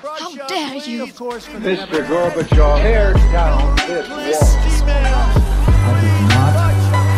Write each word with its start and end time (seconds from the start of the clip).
How 0.00 0.34
dare 0.48 0.76
you? 0.76 1.04
Mr. 1.04 2.00
Gorbachev, 2.08 2.80
tear 2.80 3.12
down 3.30 3.76
this 3.76 4.08
wall. 4.08 4.32
I 4.88 6.00
did 6.00 6.16
not 6.32 6.54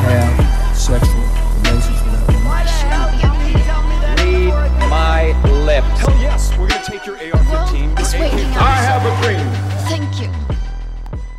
have 0.03 0.77
sexual 0.77 1.23
relations 1.63 2.03
with 2.03 2.13
that 2.15 2.27
woman. 2.35 2.67
Read 4.19 4.91
my 4.91 5.23
lips. 5.63 6.01
Hell 6.01 6.19
yes, 6.21 6.51
we're 6.59 6.67
gonna 6.67 6.83
take 6.83 7.07
your 7.07 7.15
AR-15. 7.15 8.01
It's 8.01 8.13
waking 8.13 8.51
up. 8.51 8.63
I 8.63 8.75
have 8.83 9.07
a 9.07 9.23
dream. 9.23 9.47
Thank 9.89 10.21
you. 10.21 10.29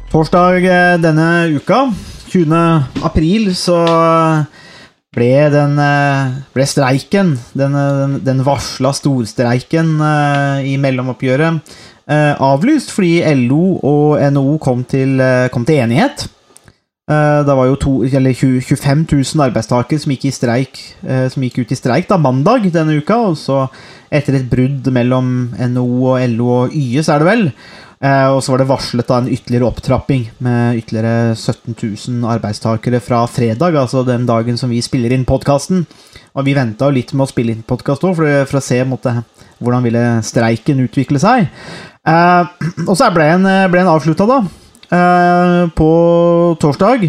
Torsdag 0.09 0.63
eh, 0.63 0.97
denne 1.01 1.51
uka, 1.55 1.91
20. 2.31 2.83
april, 3.03 3.55
så 3.55 3.85
ble 5.15 5.31
den 5.53 5.79
eh, 5.81 6.37
ble 6.55 6.67
streiken, 6.67 7.35
den, 7.57 7.75
eh, 7.75 7.97
den, 8.03 8.15
den 8.25 8.45
varsla 8.45 8.91
storstreiken 8.95 9.95
eh, 10.03 10.71
i 10.73 10.77
mellomoppgjøret, 10.81 11.75
avlyst 12.05 12.91
fordi 12.93 13.23
LO 13.47 13.79
og 13.81 14.19
NHO 14.35 14.59
kom 14.61 14.83
til, 14.85 15.17
kom 15.49 15.63
til 15.65 15.79
enighet. 15.81 16.27
Det 17.09 17.55
var 17.57 17.65
jo 17.65 17.79
to, 17.81 17.93
eller 18.05 18.33
25 18.37 19.07
000 19.09 19.41
arbeidstakere 19.41 20.03
som 20.03 20.13
gikk, 20.13 20.27
streik, 20.29 20.77
som 21.01 21.41
gikk 21.41 21.57
ut 21.63 21.73
i 21.73 21.77
streik 21.79 22.05
da, 22.11 22.19
mandag 22.21 22.67
denne 22.69 22.99
uka. 23.01 23.17
Og 23.31 23.39
så, 23.41 23.63
etter 24.13 24.37
et 24.37 24.45
brudd 24.51 24.85
mellom 24.93 25.31
NHO 25.57 26.05
og 26.11 26.29
LO 26.35 26.51
og 26.59 26.77
YS, 26.77 27.09
er 27.09 27.25
det 27.25 27.29
vel, 27.31 27.43
og 28.05 28.41
så 28.43 28.51
var 28.51 28.61
det 28.61 28.67
varslet 28.69 29.07
da 29.09 29.15
en 29.17 29.29
ytterligere 29.31 29.65
opptrapping 29.65 30.25
med 30.45 30.81
ytterligere 30.81 31.31
17 31.33 31.73
000 31.73 32.27
arbeidstakere 32.29 32.99
fra 33.01 33.23
fredag, 33.31 33.77
altså 33.79 34.03
den 34.05 34.27
dagen 34.29 34.59
som 34.61 34.69
vi 34.69 34.81
spiller 34.85 35.15
inn 35.15 35.23
podkasten. 35.25 35.85
Og 36.35 36.45
vi 36.45 36.53
venta 36.57 36.89
litt 36.91 37.15
med 37.15 37.25
å 37.25 37.31
spille 37.31 37.55
inn 37.55 37.63
podkast 37.65 38.03
òg, 38.03 38.17
for, 38.19 38.45
for 38.49 38.59
å 38.59 38.63
se 38.63 38.81
måtte, 38.85 39.15
hvordan 39.63 39.87
ville 39.87 40.03
streiken 40.27 40.83
utvikle 40.83 41.21
seg. 41.23 41.47
Eh, 42.05 42.53
og 42.85 42.93
så 42.99 43.09
ble 43.15 43.29
en, 43.37 43.49
den 43.73 43.89
avslutta, 43.89 44.27
da. 44.29 44.41
Eh, 44.93 45.61
på 45.73 45.89
torsdag. 46.61 47.07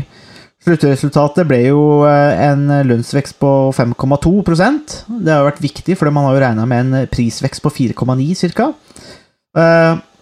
Sluttresultatet 0.66 1.46
ble 1.46 1.60
jo 1.68 1.80
eh, 2.08 2.46
en 2.48 2.64
lønnsvekst 2.88 3.36
på 3.38 3.50
5,2% 3.76 4.96
Det 5.20 5.30
har 5.30 5.44
jo 5.44 5.50
vært 5.50 5.62
viktig, 5.62 5.94
for 5.98 6.10
man 6.10 6.26
har 6.26 6.36
jo 6.36 6.42
regna 6.42 6.66
med 6.66 6.86
en 6.86 7.10
prisvekst 7.12 7.62
på 7.64 7.74
4,9 7.82 8.54
ca. 8.56 8.72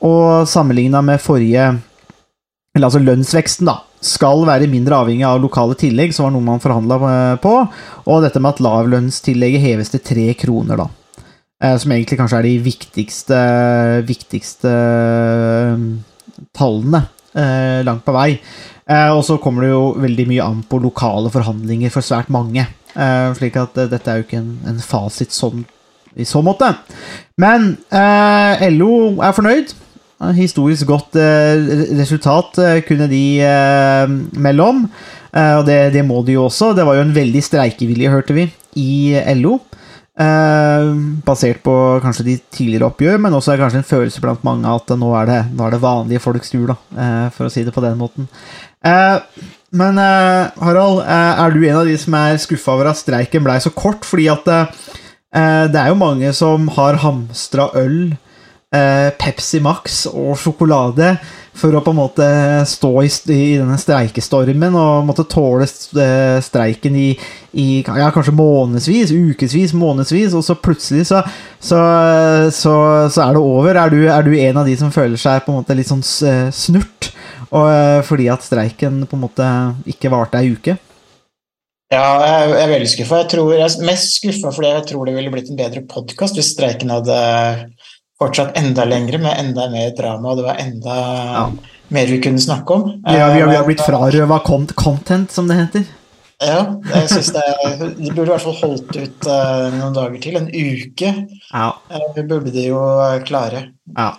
Og 0.04 0.48
sammenligna 0.50 1.00
med 1.04 1.22
forrige 1.22 1.70
Eller 2.74 2.88
altså 2.88 3.00
lønnsveksten, 3.00 3.68
da. 3.70 3.78
Skal 4.04 4.42
være 4.44 4.66
mindre 4.68 4.98
avhengig 4.98 5.24
av 5.24 5.38
lokale 5.40 5.76
tillegg, 5.78 6.12
som 6.12 6.26
var 6.26 6.32
noe 6.34 6.44
man 6.44 6.60
forhandla 6.60 6.96
på. 7.40 7.52
Og 8.10 8.24
dette 8.24 8.42
med 8.42 8.56
at 8.56 8.62
lavlønnstillegget 8.66 9.62
heves 9.62 9.92
til 9.94 10.02
tre 10.02 10.26
kroner, 10.34 10.82
da. 10.82 10.88
Eh, 11.62 11.76
Som 11.78 11.94
egentlig 11.94 12.18
kanskje 12.18 12.40
er 12.40 12.48
de 12.48 12.54
viktigste, 12.66 13.38
viktigste 14.10 14.72
eh, 14.74 15.84
tallene 16.58 17.04
eh, 17.32 17.80
langt 17.86 18.04
på 18.04 18.14
vei. 18.16 18.40
Eh, 18.90 19.10
og 19.14 19.22
så 19.24 19.38
kommer 19.40 19.64
det 19.64 19.70
jo 19.70 19.84
veldig 20.02 20.26
mye 20.28 20.48
an 20.50 20.64
på 20.68 20.82
lokale 20.82 21.30
forhandlinger 21.32 21.94
for 21.94 22.04
svært 22.04 22.28
mange. 22.34 22.66
Eh, 22.94 23.30
slik 23.38 23.56
at 23.62 23.78
eh, 23.78 23.88
dette 23.90 24.10
er 24.10 24.20
jo 24.20 24.26
ikke 24.26 24.42
en, 24.42 24.82
fasit 24.84 25.32
sånn, 25.34 25.64
i 26.18 26.26
så 26.28 26.42
måte. 26.44 26.74
Men 27.40 27.72
eh, 27.88 28.68
LO 28.74 29.22
er 29.22 29.34
fornøyd. 29.38 29.74
Historisk 30.22 30.86
godt 30.86 31.16
eh, 31.18 31.58
resultat 31.98 32.58
eh, 32.62 32.80
kunne 32.86 33.08
de 33.10 33.24
eh, 33.42 34.10
melde 34.38 34.66
om. 34.70 34.84
Og 35.34 35.64
det, 35.66 35.90
det 35.90 36.04
må 36.06 36.20
de 36.22 36.36
jo 36.36 36.44
også. 36.46 36.70
Det 36.78 36.84
var 36.86 36.94
jo 36.94 37.02
en 37.02 37.14
veldig 37.16 37.40
streikevilje, 37.42 38.10
hørte 38.12 38.36
vi, 38.36 38.44
i 38.78 39.18
LO. 39.40 39.56
Basert 41.26 41.58
på 41.64 41.74
kanskje 42.04 42.26
de 42.28 42.36
tidligere 42.54 42.86
oppgjør, 42.86 43.18
men 43.18 43.34
også 43.34 43.56
er 43.56 43.64
kanskje 43.64 43.80
en 43.80 43.88
følelse 43.88 44.22
blant 44.22 44.44
mange 44.46 44.70
at 44.70 44.94
nå 44.94 45.08
er 45.18 45.26
det, 45.26 45.40
nå 45.58 45.66
er 45.66 45.74
det 45.74 45.82
vanlige 45.82 46.22
folks 46.22 46.54
tur, 46.54 46.70
da, 46.70 46.76
for 47.34 47.48
å 47.48 47.50
si 47.50 47.64
det 47.66 47.74
på 47.74 47.82
den 47.82 47.98
måten. 47.98 48.30
Men 49.74 49.98
Harald, 49.98 51.02
er 51.02 51.50
du 51.50 51.64
en 51.64 51.80
av 51.80 51.90
de 51.90 51.98
som 51.98 52.14
er 52.20 52.38
skuffa 52.38 52.76
over 52.76 52.92
at 52.92 53.02
streiken 53.02 53.42
blei 53.42 53.58
så 53.58 53.74
kort? 53.74 54.06
Fordi 54.06 54.30
at 54.30 54.46
det 54.46 55.82
er 55.82 55.90
jo 55.90 55.98
mange 55.98 56.30
som 56.38 56.70
har 56.78 57.02
hamstra 57.02 57.72
øl, 57.82 58.14
Pepsi 59.20 59.60
Max 59.62 60.04
og 60.10 60.34
sjokolade 60.40 61.14
for 61.54 61.74
å 61.74 61.82
på 61.84 61.92
en 61.94 61.98
måte 62.00 62.26
stå 62.66 62.90
i, 63.04 63.10
denne 63.60 63.76
streikestormen 63.78 64.74
og 64.74 65.06
måtte 65.06 65.26
tåle 65.30 65.66
eh, 65.66 66.38
streiken 66.42 66.96
i, 66.98 67.08
i 67.62 67.66
ja, 67.84 68.08
kanskje 68.14 68.34
månedsvis, 68.34 69.12
ukevis, 69.14 69.74
månedsvis, 69.78 70.34
og 70.34 70.42
så 70.46 70.58
plutselig 70.58 71.06
så, 71.12 71.22
så, 71.62 71.78
så, 72.54 72.74
så 73.06 73.26
er 73.28 73.36
det 73.36 73.42
over. 73.42 73.78
Er 73.78 73.94
du, 73.94 74.00
er 74.10 74.26
du 74.26 74.34
en 74.34 74.64
av 74.64 74.66
de 74.68 74.74
som 74.80 74.92
føler 74.94 75.20
seg 75.20 75.44
på 75.44 75.54
en 75.54 75.60
måte 75.62 75.78
litt 75.78 75.90
sånn 75.90 76.02
eh, 76.26 76.48
snurt 76.54 77.12
og, 77.52 77.68
eh, 77.70 78.00
fordi 78.06 78.26
at 78.34 78.42
streiken 78.42 79.04
på 79.06 79.16
en 79.16 79.24
måte 79.28 79.52
ikke 79.94 80.12
varte 80.12 80.42
ei 80.42 80.50
uke? 80.56 80.76
Ja, 81.92 82.06
jeg 82.26 82.54
er 82.58 82.70
veldig 82.72 82.90
skuffa. 82.90 83.20
Jeg, 83.22 83.42
jeg 83.54 83.68
er 83.68 83.86
mest 83.86 84.16
skuffa 84.16 84.50
fordi 84.56 84.72
jeg 84.72 84.86
tror 84.90 85.06
det 85.06 85.14
ville 85.14 85.30
blitt 85.30 85.52
en 85.52 85.60
bedre 85.60 85.84
podkast 85.86 86.34
hvis 86.34 86.50
streiken 86.56 86.90
hadde 86.90 87.18
fortsatt 88.20 88.56
enda 88.58 88.84
lengre 88.86 89.18
med 89.18 89.34
enda 89.40 89.68
mer 89.72 89.90
drama, 89.98 90.30
og 90.30 90.36
det 90.38 90.44
var 90.46 90.60
enda 90.62 90.96
Ja. 91.34 91.44
mer 91.88 92.06
vi 92.06 92.20
kunne 92.20 92.38
snakke 92.40 92.70
om. 92.74 92.88
Ja, 93.06 93.28
vi 93.34 93.40
har, 93.40 93.48
vi 93.50 93.56
har 93.56 93.62
Eh, 93.62 93.66
blitt 93.66 93.80
frarøva 93.84 94.38
content, 94.74 95.30
som 95.32 95.48
det 95.48 95.56
heter. 95.56 95.84
Ja, 96.44 96.76
jeg 96.92 97.08
synes 97.08 97.32
det, 97.32 97.42
de 97.98 98.10
burde 98.12 98.26
i 98.26 98.32
hvert 98.34 98.42
fall 98.42 98.56
holdt 98.58 98.96
ut 98.96 99.26
uh, 99.30 99.70
noen 99.78 99.94
dager 99.94 100.20
til. 100.20 100.36
En 100.36 100.48
uke 100.50 101.12
Ja. 101.52 101.68
uh, 101.90 102.22
burde 102.22 102.50
de 102.52 102.66
jo 102.68 102.80
eh, 103.00 103.20
klare. 103.24 103.70
ja. 103.96 104.12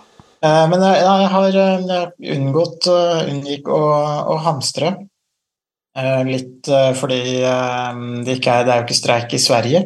Uh, 0.44 0.66
Men 0.68 0.80
jeg, 0.84 1.02
jeg 1.02 1.28
har 1.32 1.56
eh, 1.56 1.84
jeg 1.88 2.36
unngått, 2.38 2.86
eh, 2.86 3.30
unngikk 3.32 3.68
å, 3.72 3.80
å 4.32 4.36
hamstre. 4.44 4.90
Eh, 5.96 6.22
Litt 6.28 6.68
eh, 6.68 6.92
fordi 6.94 7.20
eh, 7.42 8.00
det, 8.24 8.36
ikke 8.38 8.52
er, 8.52 8.64
det 8.68 8.72
er 8.74 8.80
jo 8.82 8.84
ikke 8.86 8.98
streik 9.00 9.32
i 9.32 9.40
Sverige. 9.40 9.80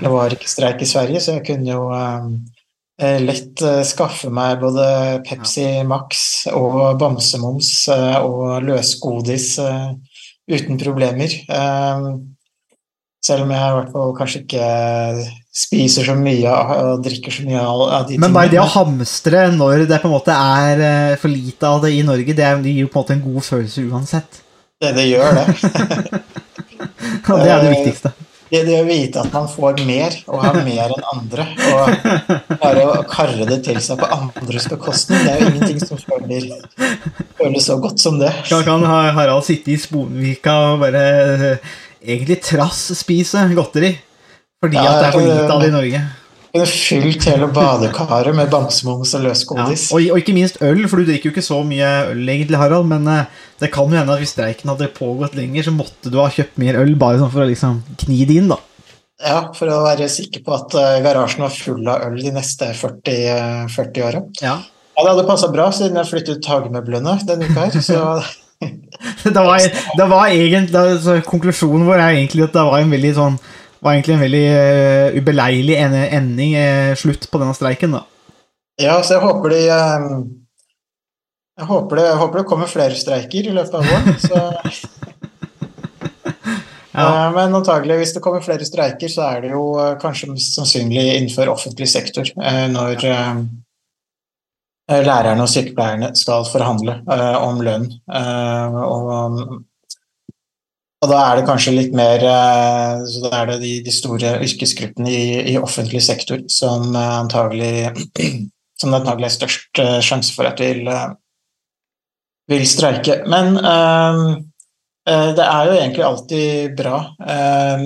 Det 0.00 0.08
var 0.12 0.30
ikke 0.36 0.48
streik 0.48 0.82
i 0.82 0.86
Sverige, 0.88 1.20
så 1.20 1.34
jeg 1.36 1.44
kunne 1.48 1.66
jo 1.74 1.88
eh, 1.90 1.98
eh, 1.98 2.61
lett 3.22 3.62
eh, 3.66 3.82
skaffe 3.86 4.30
meg 4.32 4.60
både 4.62 4.84
Pepsi 5.26 5.66
Max 5.88 6.44
og 6.52 6.98
bamsemums 7.00 7.72
eh, 7.92 8.18
og 8.22 8.62
løsgodis 8.66 9.56
eh, 9.62 9.88
uten 10.52 10.80
problemer. 10.80 11.34
Eh, 11.48 12.12
Selv 13.22 13.44
om 13.44 13.52
jeg 13.54 13.62
i 13.62 13.74
hvert 13.76 13.90
fall 13.94 14.08
kanskje 14.18 14.40
ikke 14.42 14.68
spiser 15.54 16.08
så 16.08 16.16
mye 16.18 16.50
og 16.50 17.04
drikker 17.04 17.30
så 17.30 17.44
mye 17.46 17.60
av 17.62 17.82
de 18.08 18.16
tingene. 18.16 18.24
Men 18.24 18.34
bare 18.34 18.50
det 18.50 18.58
å 18.58 18.66
hamstre 18.72 19.44
når 19.54 19.84
det 19.86 20.00
på 20.02 20.08
en 20.10 20.14
måte 20.16 20.34
er 20.34 20.82
eh, 20.88 21.14
for 21.22 21.30
lite 21.30 21.70
av 21.70 21.84
det 21.84 21.92
i 21.94 22.02
Norge, 22.02 22.34
det, 22.34 22.48
det 22.64 22.72
gir 22.72 22.88
jo 22.88 22.90
på 22.90 22.98
en 22.98 23.04
måte 23.04 23.14
en 23.14 23.22
god 23.28 23.46
følelse 23.46 23.84
uansett. 23.86 24.42
Det, 24.82 24.90
det 24.98 25.06
gjør 25.12 25.38
det. 25.38 25.46
Det 27.30 27.46
er 27.46 27.62
det 27.62 27.70
viktigste. 27.76 28.10
Det. 28.52 28.62
Det 28.68 28.78
å 28.78 28.86
vite 28.86 29.22
at 29.22 29.32
man 29.34 29.48
får 29.50 29.82
mer, 29.88 30.16
og 30.28 30.44
har 30.44 30.58
mer 30.66 30.94
enn 30.94 31.06
andre, 31.12 31.46
og 31.72 32.58
bare 32.62 32.84
å 32.86 33.02
karre 33.08 33.48
det 33.48 33.62
til 33.66 33.80
seg 33.82 34.00
på 34.00 34.08
andres 34.18 34.68
bekostning, 34.70 35.24
det 35.24 35.32
er 35.32 35.42
jo 35.42 35.50
ingenting 35.52 35.82
som 35.82 36.00
føler, 36.00 36.48
føles 37.40 37.68
så 37.68 37.78
godt 37.82 38.02
som 38.02 38.20
det. 38.22 38.32
Da 38.50 38.62
kan 38.66 38.84
Harald 38.86 39.46
sitte 39.48 39.74
i 39.74 39.78
Sponvika 39.80 40.56
og 40.72 40.84
bare 40.84 41.04
eh, 41.52 41.76
egentlig 42.04 42.40
trass 42.44 42.90
spise 42.98 43.48
godteri. 43.56 43.94
Fordi 44.62 44.78
Ja, 44.78 44.92
at 44.92 45.00
det 45.00 45.06
er 45.08 45.16
for 45.16 45.26
lite 45.26 45.54
av 45.56 45.62
det 45.64 45.72
i 45.72 45.74
Norge. 45.74 46.02
Kunne 46.52 46.68
fylt 46.68 47.24
hele 47.30 47.46
badekaret 47.48 48.36
med 48.36 48.50
bamsemums 48.52 49.14
og 49.16 49.24
Ja. 49.24 49.64
Og, 49.64 50.10
og 50.12 50.18
ikke 50.20 50.34
minst 50.36 50.58
øl, 50.60 50.84
for 50.88 51.00
du 51.00 51.08
drikker 51.08 51.30
jo 51.30 51.32
ikke 51.32 51.44
så 51.44 51.62
mye 51.64 52.10
øl 52.12 52.28
egentlig, 52.28 52.58
Harald. 52.60 52.90
Men 52.90 53.08
eh, 53.08 53.30
det 53.62 53.70
kan 53.72 53.88
jo 53.88 53.96
hende 53.96 54.12
at 54.12 54.20
hvis 54.20 54.34
streiken 54.36 54.68
hadde 54.68 54.90
pågått 54.92 55.34
lenger, 55.38 55.64
så 55.64 55.72
måtte 55.72 56.12
du 56.12 56.18
ha 56.20 56.28
kjøpt 56.28 56.60
mer 56.60 56.76
øl 56.82 56.92
bare 57.00 57.22
sånn 57.22 57.32
for 57.32 57.46
å 57.46 57.48
liksom 57.48 57.80
kni 58.04 58.26
det 58.28 58.36
inn, 58.42 58.52
da. 58.52 58.60
Ja, 59.22 59.38
for 59.56 59.70
å 59.70 59.80
være 59.86 60.10
sikker 60.12 60.42
på 60.44 60.52
at 60.58 60.76
eh, 60.76 61.00
garasjen 61.04 61.46
var 61.46 61.56
full 61.56 61.88
av 61.88 62.04
øl 62.10 62.20
de 62.20 62.34
neste 62.34 62.68
40, 62.76 63.16
eh, 63.32 63.64
40 63.72 64.06
åra. 64.10 64.22
Ja. 64.42 64.58
Ja, 64.92 65.06
det 65.06 65.12
hadde 65.14 65.28
passa 65.28 65.48
bra 65.48 65.70
siden 65.72 65.96
jeg 65.96 66.10
flyttet 66.10 66.42
ut 66.42 66.48
hagemøblene 66.52 67.16
denne 67.24 67.48
uka 67.48 67.64
her, 67.64 67.80
så 67.80 68.02
det 69.24 69.40
var, 69.40 69.64
det 69.96 70.06
var 70.10 70.28
egentlig, 70.28 70.76
altså, 70.76 71.16
konklusjonen 71.24 71.88
vår 71.88 71.96
er 71.96 72.18
egentlig 72.18 72.44
at 72.44 72.52
det 72.54 72.66
var 72.68 72.82
en 72.82 72.92
veldig 72.92 73.12
sånn 73.16 73.38
var 73.82 73.96
egentlig 73.96 74.14
en 74.14 74.22
veldig 74.22 74.44
uh, 74.52 75.16
ubeleilig 75.18 75.76
ending, 75.82 76.54
uh, 76.56 76.94
slutt 76.98 77.26
på 77.30 77.40
denne 77.42 77.54
streiken. 77.56 77.96
da. 77.98 78.04
Ja, 78.80 78.96
så 79.02 79.18
jeg 79.18 79.24
håper 79.26 79.52
de 79.52 79.62
uh, 79.68 80.22
Jeg 81.60 81.68
håper 81.68 81.98
det, 81.98 82.04
jeg 82.08 82.20
håper 82.22 82.40
det 82.40 82.48
kommer 82.48 82.70
flere 82.70 82.96
streiker 82.98 83.48
i 83.48 83.56
løpet 83.56 83.74
av 83.78 83.88
våren. 83.90 84.20
Så, 84.22 84.38
Ja. 86.92 87.30
men 87.32 87.54
antagelig, 87.56 87.94
hvis 87.96 88.10
det 88.12 88.20
kommer 88.20 88.42
flere 88.44 88.66
streiker, 88.68 89.08
så 89.08 89.22
er 89.24 89.38
det 89.40 89.54
jo 89.54 89.62
kanskje 89.96 90.26
mest 90.28 90.58
sannsynlig 90.58 91.00
innenfor 91.14 91.48
offentlig 91.48 91.86
sektor. 91.88 92.28
Når 92.36 93.06
lærerne 95.06 95.40
og 95.40 95.48
sykepleierne 95.48 96.10
skal 96.20 96.44
forhandle 96.52 96.98
om 97.40 97.62
lønn. 97.64 97.88
Og, 98.12 99.56
og 101.02 101.10
da 101.10 101.18
er 101.26 101.38
det 101.38 101.46
kanskje 101.48 101.74
litt 101.74 101.96
mer 101.98 102.22
eh, 102.22 103.02
Så 103.10 103.24
da 103.24 103.32
er 103.40 103.52
det 103.52 103.58
de, 103.64 103.72
de 103.86 103.94
store 103.94 104.36
yrkesgruppene 104.46 105.10
i, 105.10 105.24
i 105.52 105.58
offentlig 105.58 106.02
sektor 106.06 106.44
som 106.52 106.94
eh, 106.94 107.16
antagelig 107.18 107.90
som 108.80 108.90
det 108.90 109.00
antagelig 109.00 109.28
er 109.28 109.36
størst 109.36 109.82
eh, 109.82 109.98
sjanse 110.02 110.34
for 110.34 110.48
at 110.48 110.62
vil, 110.62 110.88
vil 112.50 112.64
streike. 112.66 113.20
Men 113.30 113.58
eh, 113.58 114.22
det 115.02 115.42
er 115.42 115.66
jo 115.66 115.74
egentlig 115.74 116.02
alltid 116.06 116.74
bra 116.78 116.98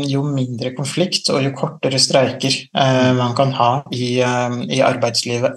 jo 0.05 0.21
mindre 0.29 0.75
konflikt 0.77 1.31
og 1.33 1.47
jo 1.47 1.55
kortere 1.57 1.97
streiker 1.97 2.59
man 3.17 3.33
kan 3.39 3.55
ha 3.57 3.71
i, 3.89 4.19
i 4.21 4.83
arbeidslivet. 4.85 5.57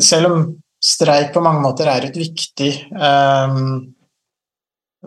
Selv 0.00 0.30
om 0.30 0.46
streik 0.80 1.34
på 1.34 1.42
mange 1.44 1.60
måter 1.60 1.90
er 1.92 2.08
et 2.08 2.16
viktig 2.16 2.70
eh, 2.88 3.60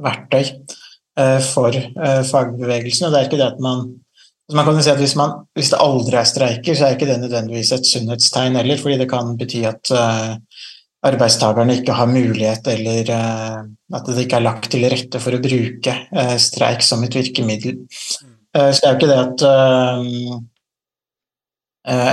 verktøy 0.02 0.44
eh, 0.44 1.40
for 1.46 1.76
eh, 1.76 2.22
fagbevegelsen, 2.30 3.08
og 3.08 3.14
det 3.14 3.20
er 3.20 3.30
ikke 3.30 3.42
det 3.42 3.52
at 3.54 3.62
man 3.64 3.92
så 4.44 4.58
man 4.58 4.66
kan 4.68 4.76
jo 4.76 4.84
si 4.84 4.92
at 4.92 5.00
hvis, 5.00 5.16
man, 5.16 5.38
hvis 5.56 5.70
det 5.72 5.80
aldri 5.80 6.18
er 6.20 6.28
streiker, 6.28 6.76
så 6.76 6.86
er 6.86 6.98
ikke 6.98 7.08
det 7.08 7.22
nødvendigvis 7.22 7.72
et 7.72 7.88
sunnhetstegn 7.88 8.58
heller, 8.60 8.78
fordi 8.82 8.98
det 9.00 9.08
kan 9.08 9.38
bety 9.40 9.62
at 9.70 9.92
uh, 9.96 10.34
arbeidstakerne 11.08 11.78
ikke 11.80 11.96
har 11.96 12.12
mulighet, 12.12 12.68
eller 12.74 13.12
uh, 13.16 13.62
at 13.96 14.10
det 14.10 14.26
ikke 14.26 14.42
er 14.42 14.44
lagt 14.44 14.68
til 14.74 14.84
rette 14.92 15.22
for 15.24 15.38
å 15.38 15.42
bruke 15.46 15.96
uh, 16.12 16.36
streik 16.44 16.84
som 16.84 17.08
et 17.08 17.16
virkemiddel. 17.16 17.86
så 18.54 18.76
det 18.76 18.84
er 18.84 18.92
jo 18.92 18.98
ikke 19.00 19.14
det 19.14 19.22
at 19.24 19.40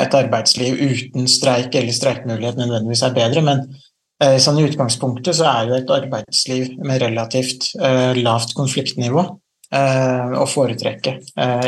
et 0.07 0.15
arbeidsliv 0.17 0.79
uten 0.81 1.29
streik 1.29 1.75
eller 1.75 1.93
streikmulighet 1.93 2.57
nødvendigvis 2.63 3.03
er 3.05 3.19
bedre, 3.19 3.43
men 3.45 3.67
sånn 4.21 4.59
i 4.61 4.67
utgangspunktet 4.69 5.39
så 5.39 5.47
er 5.49 5.71
jo 5.71 5.77
et 5.79 5.93
arbeidsliv 5.95 6.75
med 6.85 7.01
relativt 7.01 7.71
lavt 8.21 8.53
konfliktnivå 8.59 9.23
å 9.73 10.45
foretrekke, 10.51 11.15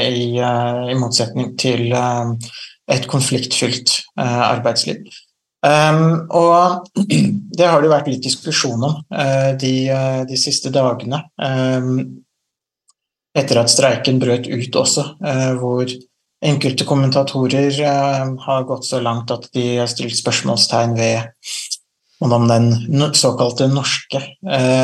i, 0.05 0.37
i 0.37 0.97
motsetning 1.01 1.55
til 1.57 1.95
et 1.97 3.09
konfliktfylt 3.09 3.95
arbeidsliv. 4.21 5.09
Um, 5.63 6.27
og 6.35 6.89
det 7.59 7.69
har 7.71 7.83
det 7.83 7.91
vært 7.93 8.09
litt 8.11 8.25
diskusjon 8.27 8.83
om 8.83 8.97
uh, 9.15 9.53
de, 9.59 9.75
uh, 9.95 10.23
de, 10.27 10.39
siste 10.39 10.73
dagene. 10.75 11.23
Um, 11.39 12.25
etter 13.33 13.61
at 13.63 13.71
streiken 13.71 14.19
brøt 14.21 14.49
ut 14.51 14.81
også, 14.83 15.05
uh, 15.23 15.53
hvor 15.61 15.87
enkelte 16.43 16.85
kommentatorer 16.85 17.77
har 17.79 18.65
gått 18.67 18.89
så 18.89 18.99
langt 18.99 19.31
at 19.31 19.45
de 19.55 19.77
har 19.77 19.87
stilt 19.87 20.17
spørsmålstegn 20.19 20.97
ved 20.99 21.47
om 22.31 22.45
den 22.47 22.69
såkalte 23.19 23.67
norske 23.67 24.21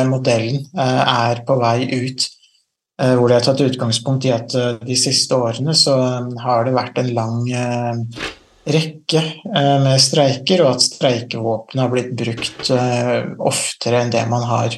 modellen 0.09 0.65
er 0.75 1.39
på 1.47 1.55
vei 1.61 1.85
ut 1.87 2.25
Eh, 2.99 3.15
hvor 3.15 3.31
det 3.31 3.37
har 3.37 3.45
tatt 3.47 3.61
utgangspunkt 3.63 4.27
i 4.27 4.33
at 4.35 4.53
eh, 4.59 4.75
de 4.83 4.97
siste 4.99 5.35
årene 5.37 5.75
så 5.77 5.95
eh, 6.03 6.33
har 6.43 6.67
det 6.67 6.75
vært 6.75 6.99
en 6.99 7.13
lang 7.15 7.37
rekke 8.69 9.21
med 9.49 9.95
streiker, 10.03 10.61
og 10.61 10.75
at 10.75 10.83
streikevåpenet 10.83 11.79
har 11.81 11.89
blitt 11.89 12.11
brukt 12.19 12.67
oftere 12.69 14.01
enn 14.03 14.11
det 14.13 14.21
man 14.29 14.43
har 14.45 14.75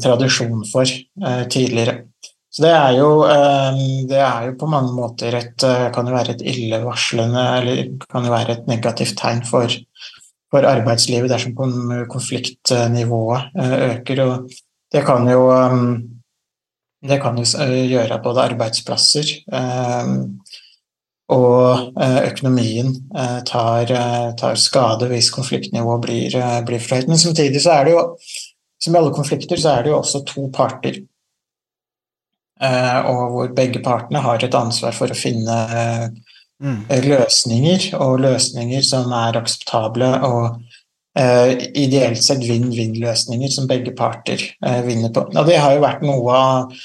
tradisjon 0.00 0.62
for 0.70 0.88
tidligere. 1.52 1.96
Så 2.48 2.64
det 2.64 2.70
er, 2.72 2.94
jo, 2.96 3.10
det 4.08 4.22
er 4.22 4.46
jo 4.48 4.56
på 4.62 4.70
mange 4.70 4.94
måter 4.96 5.36
et 5.42 5.66
kan 5.92 6.08
jo 6.08 6.14
være 6.14 6.38
et 6.38 6.46
illevarslende 6.54 7.44
eller 7.58 7.84
kan 8.06 8.24
jo 8.24 8.32
være 8.32 8.56
et 8.56 8.70
negativt 8.70 9.18
tegn 9.20 9.44
for, 9.50 9.76
for 10.50 10.66
arbeidslivet 10.66 11.30
dersom 11.30 11.54
konfliktnivået 12.10 13.52
øker. 13.56 14.22
Og 14.24 14.50
det 14.92 15.04
kan 15.06 15.28
jo 15.30 15.44
det 17.00 17.16
kan 17.22 17.38
jo 17.40 17.46
eh, 17.64 17.76
gjøre 17.88 18.16
at 18.16 18.24
både 18.24 18.44
arbeidsplasser 18.50 19.30
eh, 19.56 20.10
og 21.30 21.92
eh, 22.02 22.18
økonomien 22.26 22.90
tar, 23.46 23.92
tar, 24.36 24.56
skade 24.58 25.06
hvis 25.12 25.30
konfliktnivået 25.30 26.02
blir, 26.02 26.34
blir 26.66 26.82
for 26.82 26.98
høyt. 26.98 27.08
Men 27.08 27.22
samtidig 27.22 27.62
så 27.62 27.76
er 27.78 27.86
det 27.86 27.94
jo, 27.94 28.02
som 28.82 28.96
i 28.96 28.98
alle 28.98 29.14
konflikter, 29.14 29.60
så 29.60 29.76
er 29.76 29.86
det 29.86 29.92
jo 29.92 30.00
også 30.00 30.24
to 30.26 30.48
parter. 30.52 30.98
Og 32.60 33.20
hvor 33.32 33.52
begge 33.56 33.80
partene 33.80 34.20
har 34.20 34.42
et 34.42 34.56
ansvar 34.58 34.92
for 34.92 35.14
å 35.14 35.16
finne 35.16 35.60
mm. 36.62 36.84
løsninger, 37.06 37.90
og 38.00 38.20
løsninger 38.24 38.84
som 38.86 39.12
er 39.16 39.40
akseptable 39.40 40.12
og 40.28 40.60
ideelt 41.74 42.22
sett 42.22 42.44
vinn-vinn-løsninger 42.46 43.50
som 43.50 43.66
begge 43.68 43.90
parter 43.98 44.40
vinner 44.86 45.10
på. 45.12 45.24
Og 45.34 45.48
det 45.48 45.56
har 45.58 45.74
jo 45.74 45.82
vært 45.82 46.04
noe 46.06 46.36
av 46.38 46.76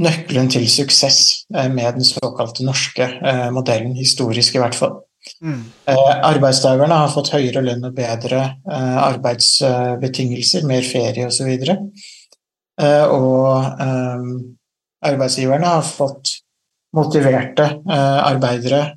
nøkkelen 0.00 0.48
til 0.52 0.68
suksess 0.68 1.46
eh, 1.54 1.68
med 1.72 1.94
den 1.98 2.04
såkalte 2.08 2.64
norske 2.64 3.08
modellen, 3.52 3.96
historisk 3.96 4.54
i 4.56 4.62
hvert 4.62 4.78
fall. 4.78 4.94
Mm. 5.42 5.62
Eh, 5.92 6.14
arbeidstakerne 6.30 7.00
har 7.02 7.12
fått 7.12 7.32
høyere 7.34 7.62
lønn 7.66 7.88
og 7.88 7.94
bedre 7.96 8.40
arbeidsbetingelser, 8.66 10.66
mer 10.68 10.84
ferie 10.86 11.26
osv. 11.28 11.50
Og, 12.80 13.16
og 13.16 13.52
arbeidsgiverne 15.06 15.68
har 15.76 15.84
fått 15.86 16.26
motiverte 16.96 17.66
arbeidere 17.86 18.96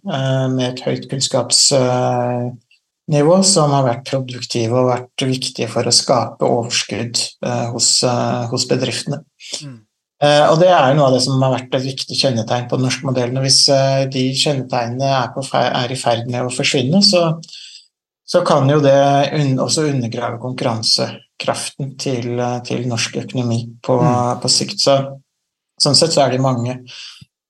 med 0.54 0.66
et 0.70 0.82
høyt 0.86 1.10
kunnskapsnivå 1.12 3.36
som 3.44 3.72
har 3.76 3.84
vært 3.86 4.08
produktive 4.08 4.76
og 4.80 4.92
vært 4.94 5.20
viktige 5.28 5.68
for 5.72 5.84
å 5.84 5.92
skape 5.94 6.46
overskudd 6.48 7.16
hos, 7.76 7.90
hos 8.54 8.64
bedriftene. 8.72 9.20
Mm. 9.66 9.80
Eh, 10.20 10.46
og 10.52 10.58
det 10.60 10.68
er 10.68 10.98
noe 10.98 11.08
av 11.08 11.14
det 11.16 11.22
som 11.24 11.40
har 11.40 11.54
vært 11.54 11.76
et 11.78 11.86
viktig 11.86 12.18
kjennetegn 12.20 12.68
på 12.68 12.76
den 12.76 12.90
norske 12.90 13.08
modellen. 13.08 13.40
og 13.40 13.46
Hvis 13.48 13.62
eh, 13.72 14.04
de 14.12 14.26
kjennetegnene 14.36 15.14
er, 15.16 15.40
fer, 15.48 15.70
er 15.80 15.94
i 15.96 16.00
ferd 16.00 16.28
med 16.28 16.44
å 16.44 16.52
forsvinne, 16.52 17.00
så, 17.06 17.24
så 18.28 18.44
kan 18.48 18.68
jo 18.68 18.82
det 18.84 18.98
også 19.64 19.88
undergrave 19.94 20.42
konkurransekraften 20.44 21.96
til, 22.04 22.34
eh, 22.36 22.60
til 22.68 22.84
norsk 22.92 23.16
økonomi 23.24 23.62
på, 23.86 23.96
mm. 24.04 24.44
på 24.44 24.52
sikt. 24.52 24.84
Så, 24.84 24.98
sånn 25.80 25.96
sett 25.96 26.18
så 26.18 26.26
er 26.26 26.36
det 26.36 26.44
mange, 26.44 26.82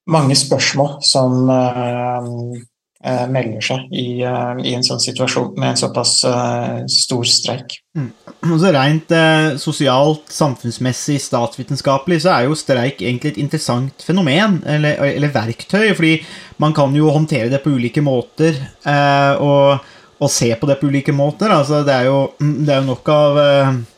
mange 0.10 0.38
spørsmål 0.38 0.98
som 1.06 1.50
uh, 1.50 2.26
uh, 3.06 3.26
melder 3.32 3.64
seg 3.64 3.94
i, 3.94 4.08
uh, 4.26 4.58
i, 4.62 4.74
en 4.76 4.86
sånn 4.86 5.02
situasjon 5.04 5.54
med 5.60 5.74
en 5.74 5.82
såpass 5.84 6.18
stor 6.92 7.30
streik. 7.30 7.80
Mm. 7.98 8.12
Altså 8.50 8.72
Rent 8.72 9.12
eh, 9.12 9.58
sosialt, 9.60 10.30
samfunnsmessig, 10.32 11.18
statsvitenskapelig 11.22 12.22
så 12.24 12.32
er 12.34 12.48
jo 12.48 12.58
streik 12.58 13.02
egentlig 13.04 13.34
et 13.34 13.42
interessant 13.44 14.06
fenomen, 14.06 14.62
eller, 14.64 15.00
eller, 15.10 15.34
verktøy, 15.34 15.92
fordi 15.98 16.14
man 16.64 16.76
kan 16.76 16.96
jo 16.96 17.12
håndtere 17.12 17.52
det 17.52 17.60
på 17.64 17.74
ulike 17.76 18.04
måter 18.06 18.56
eh, 18.56 19.34
og, 19.44 19.84
og, 20.20 20.30
se 20.32 20.54
på 20.56 20.70
det 20.70 20.80
på 20.80 20.88
ulike 20.88 21.16
måter. 21.16 21.52
Altså, 21.52 21.84
det, 21.88 21.98
er 21.98 22.08
jo, 22.08 22.30
det 22.66 22.76
er 22.76 22.82
jo 22.82 22.90
nok 22.94 23.16
av 23.16 23.42
eh, 23.44 23.70
eh 23.70 23.98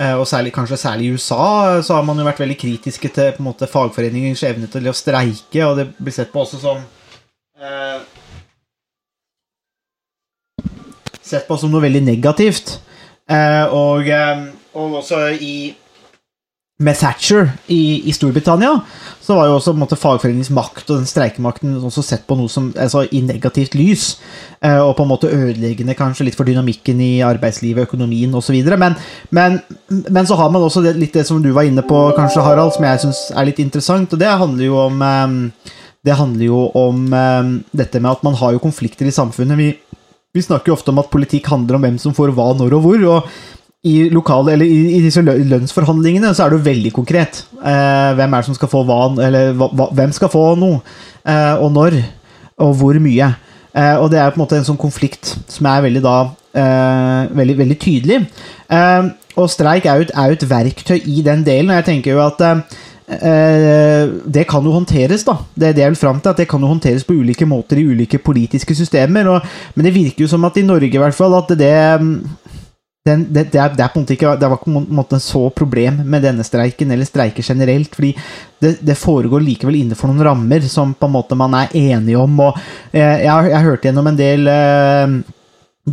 og 0.00 0.22
særlig, 0.24 0.52
kanskje 0.56 0.78
særlig 0.80 1.06
i 1.06 1.12
USA 1.12 1.82
så 1.84 1.98
har 1.98 2.04
man 2.08 2.16
jo 2.16 2.24
vært 2.24 2.40
veldig 2.40 2.56
kritiske 2.56 3.10
til 3.12 3.34
på 3.36 3.42
en 3.42 3.48
måte, 3.50 3.68
fagforeningers 3.68 4.44
evne 4.48 4.68
til 4.72 4.88
å 4.88 4.94
streike, 4.96 5.60
og 5.66 5.76
det 5.76 5.90
blir 5.98 6.14
sett 6.16 6.32
på 6.32 6.40
også 6.40 6.60
som 6.62 6.80
eh, 7.60 8.00
Sett 11.30 11.46
på 11.46 11.54
som 11.60 11.70
noe 11.70 11.84
veldig 11.84 12.00
negativt. 12.02 12.72
Eh, 13.30 13.74
og, 13.76 14.08
eh, 14.10 14.40
og, 14.74 14.96
også 15.02 15.28
i 15.38 15.70
med 16.80 16.96
Thatcher 16.96 17.50
i, 17.68 18.08
i, 18.08 18.12
Storbritannia 18.16 18.72
så 19.20 19.36
var 19.36 19.50
jo 19.50 19.58
også 19.58 19.74
måte 19.76 19.98
fagforeningens 20.00 20.48
makt 20.56 20.88
og 20.88 21.02
den 21.02 21.08
streikemakten 21.08 21.74
også 21.76 22.02
sett 22.04 22.22
på 22.28 22.38
noe 22.38 22.48
som, 22.50 22.70
altså, 22.72 23.02
i 23.12 23.20
negativt 23.22 23.76
lys. 23.76 24.06
Eh, 24.64 24.78
og 24.80 24.94
på 24.96 25.04
en 25.04 25.10
måte 25.10 25.28
ødeleggende 25.28 25.94
kanskje 25.98 26.26
litt 26.26 26.38
for 26.38 26.48
dynamikken 26.48 27.02
i 27.04 27.10
arbeidslivet, 27.26 27.84
økonomien 27.84 28.32
osv. 28.34 28.56
Men, 28.80 28.96
men, 29.36 29.60
men 30.08 30.26
så 30.26 30.40
har 30.40 30.48
man 30.54 30.64
også 30.64 30.82
det, 30.86 30.96
litt 30.98 31.14
det 31.20 31.26
som 31.28 31.42
du 31.44 31.52
var 31.52 31.68
inne 31.68 31.84
på, 31.84 32.00
kanskje, 32.16 32.46
Harald, 32.48 32.72
som 32.74 32.88
jeg 32.88 33.04
syns 33.04 33.22
er 33.36 33.50
litt 33.50 33.60
interessant. 33.60 34.16
Og 34.16 34.24
det 34.24 34.32
handler 34.40 34.66
jo 34.66 34.80
om 34.86 35.06
det 36.00 36.16
handler 36.16 36.46
jo 36.46 36.64
om 36.80 37.06
dette 37.76 38.00
med 38.00 38.10
at 38.14 38.24
man 38.24 38.40
har 38.40 38.56
jo 38.56 38.64
konflikter 38.64 39.04
i 39.04 39.12
samfunnet. 39.12 39.60
Vi, 39.60 39.70
vi 40.32 40.48
snakker 40.48 40.72
jo 40.72 40.80
ofte 40.80 40.94
om 40.94 41.04
at 41.04 41.12
politikk 41.12 41.52
handler 41.52 41.76
om 41.76 41.84
hvem 41.84 42.00
som 42.00 42.16
får 42.16 42.32
hva, 42.32 42.54
når 42.56 42.78
og 42.78 42.86
hvor. 42.86 43.08
og 43.18 43.58
i, 43.82 44.08
lokale, 44.12 44.52
eller 44.52 44.68
i, 44.68 44.80
i 44.98 45.00
disse 45.00 45.22
lønnsforhandlingene 45.24 46.34
så 46.36 46.44
er 46.44 46.52
det 46.52 46.58
jo 46.58 46.66
veldig 46.66 46.90
konkret. 46.92 47.44
Eh, 47.56 48.10
hvem 48.18 48.34
er 48.34 48.42
det 48.42 48.48
som 48.50 48.58
skal 48.58 48.68
få 48.72 48.82
hva, 48.88 48.98
eller 49.24 49.54
hva, 49.56 49.86
hvem 49.96 50.12
skal 50.12 50.32
få 50.32 50.42
noe, 50.60 50.82
eh, 51.24 51.54
og 51.56 51.72
når, 51.72 51.96
og 52.60 52.74
hvor 52.76 53.00
mye. 53.00 53.30
Eh, 53.72 53.96
og 53.96 54.10
det 54.12 54.20
er 54.20 54.34
på 54.34 54.40
en 54.40 54.44
måte 54.44 54.60
en 54.60 54.68
sånn 54.68 54.80
konflikt 54.80 55.32
som 55.48 55.68
er 55.70 55.86
veldig 55.86 56.04
da 56.04 56.18
eh, 56.52 57.32
veldig, 57.40 57.56
veldig 57.62 57.78
tydelig. 57.80 58.20
Eh, 58.68 59.10
og 59.40 59.48
streik 59.48 59.88
er 59.88 59.96
jo, 59.96 60.08
et, 60.08 60.14
er 60.14 60.28
jo, 60.28 60.38
et, 60.38 60.46
verktøy 60.50 61.00
i 61.00 61.24
den 61.24 61.44
delen, 61.46 61.72
og 61.72 61.80
jeg 61.80 61.88
tenker 61.88 62.18
jo 62.18 62.22
at 62.26 62.44
eh, 62.44 64.12
det 64.28 64.44
kan 64.50 64.66
jo 64.66 64.74
håndteres, 64.76 65.24
da. 65.24 65.38
Det, 65.54 65.72
det 65.78 65.86
er 65.86 65.94
vel 65.94 66.00
fram 66.02 66.20
til 66.20 66.34
at 66.34 66.42
det 66.42 66.50
kan 66.50 66.60
jo 66.60 66.68
håndteres 66.70 67.06
på 67.08 67.16
ulike 67.16 67.48
måter 67.48 67.80
i 67.80 67.86
ulike 67.88 68.20
politiske 68.20 68.76
systemer. 68.76 69.32
Og, 69.32 69.52
men 69.74 69.88
det 69.88 69.96
virker 69.96 70.26
jo 70.26 70.30
som 70.30 70.44
at 70.44 70.60
i 70.60 70.66
Norge, 70.66 70.92
i 70.92 71.00
hvert 71.00 71.16
fall, 71.16 71.38
at 71.40 71.56
det 71.56 71.72
den, 73.06 73.22
det, 73.32 73.46
det, 73.52 73.58
er, 73.58 73.72
det, 73.72 73.80
er, 73.80 73.88
på 73.88 73.98
en 73.98 74.04
måte 74.04 74.12
ikke, 74.12 74.34
det 74.36 74.48
var 74.52 74.58
ikke 74.60 74.80
måte 74.92 75.20
så 75.24 75.46
problem 75.56 76.02
med 76.04 76.20
denne 76.26 76.44
streiken, 76.44 76.90
eller 76.92 77.08
streiker 77.08 77.46
generelt, 77.46 77.94
fordi 77.96 78.10
det, 78.60 78.74
det, 78.84 78.96
foregår 79.00 79.40
likevel 79.40 79.78
innenfor 79.78 80.10
noen 80.10 80.26
rammer 80.26 80.66
som 80.68 80.92
på 80.92 81.08
en 81.08 81.14
måte 81.14 81.38
man 81.38 81.56
er 81.62 81.72
enige 81.80 82.20
om. 82.20 82.34
og 82.44 82.58
eh, 82.92 83.24
Jeg 83.24 83.52
jeg 83.54 83.64
hørt 83.64 83.88
gjennom 83.88 84.10
en 84.10 84.20
del 84.20 84.52
eh, 84.52 85.14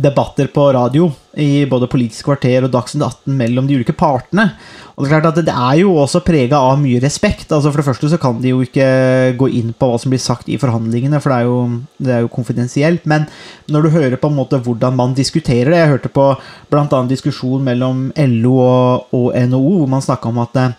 debatter 0.02 0.48
på 0.52 0.66
radio 0.72 1.08
i 1.38 1.66
både 1.70 1.88
Politisk 1.90 2.26
kvarter 2.26 2.66
og 2.66 2.72
Dagsnytt 2.72 3.04
18 3.04 3.36
mellom 3.38 3.68
de 3.68 3.78
ulike 3.78 3.94
partene. 3.96 4.50
Og 4.96 5.04
Det 5.04 5.12
er 5.12 5.20
klart 5.20 5.38
at 5.38 5.46
det 5.46 5.54
er 5.54 5.76
jo 5.78 5.92
også 5.94 6.24
prega 6.26 6.58
av 6.58 6.80
mye 6.80 6.98
respekt. 6.98 7.52
altså 7.52 7.70
For 7.70 7.78
det 7.78 7.86
første 7.86 8.08
så 8.10 8.18
kan 8.18 8.40
de 8.42 8.50
jo 8.50 8.64
ikke 8.64 9.36
gå 9.38 9.48
inn 9.60 9.70
på 9.72 9.86
hva 9.86 9.98
som 10.02 10.10
blir 10.10 10.18
sagt 10.18 10.48
i 10.48 10.58
forhandlingene, 10.58 11.20
for 11.22 11.30
det 11.30 11.38
er 11.38 11.46
jo, 11.46 11.58
det 12.02 12.14
er 12.16 12.24
jo 12.24 12.32
konfidensielt. 12.34 13.06
Men 13.06 13.28
når 13.68 13.82
du 13.82 13.90
hører 13.94 14.18
på 14.18 14.30
en 14.30 14.38
måte 14.40 14.58
hvordan 14.58 14.96
man 14.96 15.14
diskuterer 15.14 15.70
det 15.70 15.78
Jeg 15.78 15.92
hørte 15.94 16.08
på 16.08 16.26
bl.a. 16.70 17.02
diskusjon 17.06 17.62
mellom 17.62 18.12
LO 18.16 18.54
og, 18.58 19.14
og 19.14 19.32
NHO, 19.38 19.78
hvor 19.78 19.88
man 19.88 20.02
snakka 20.02 20.28
om 20.28 20.42
at 20.42 20.56
eh, 20.56 20.76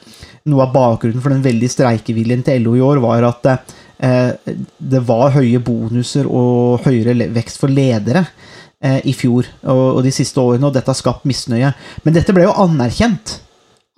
noe 0.52 0.66
av 0.68 0.74
bakgrunnen 0.74 1.22
for 1.22 1.32
den 1.32 1.44
veldige 1.44 1.78
streikeviljen 1.78 2.44
til 2.44 2.64
LO 2.66 2.76
i 2.76 2.84
år 2.84 3.00
var 3.00 3.24
at 3.24 3.52
eh, 4.04 4.36
det 4.78 5.04
var 5.08 5.32
høye 5.38 5.64
bonuser 5.64 6.28
og 6.28 6.84
høyere 6.84 7.30
vekst 7.32 7.62
for 7.62 7.72
ledere 7.72 8.26
eh, 8.26 8.49
i 8.80 9.12
fjor 9.12 9.44
og, 9.68 9.98
de 10.06 10.12
siste 10.16 10.40
årene, 10.40 10.70
og 10.70 10.76
dette 10.76 10.88
har 10.88 10.96
skapt 10.96 11.26
misnøye. 11.28 11.74
Men 12.06 12.16
dette 12.16 12.32
ble 12.32 12.46
jo 12.46 12.56
anerkjent 12.64 13.40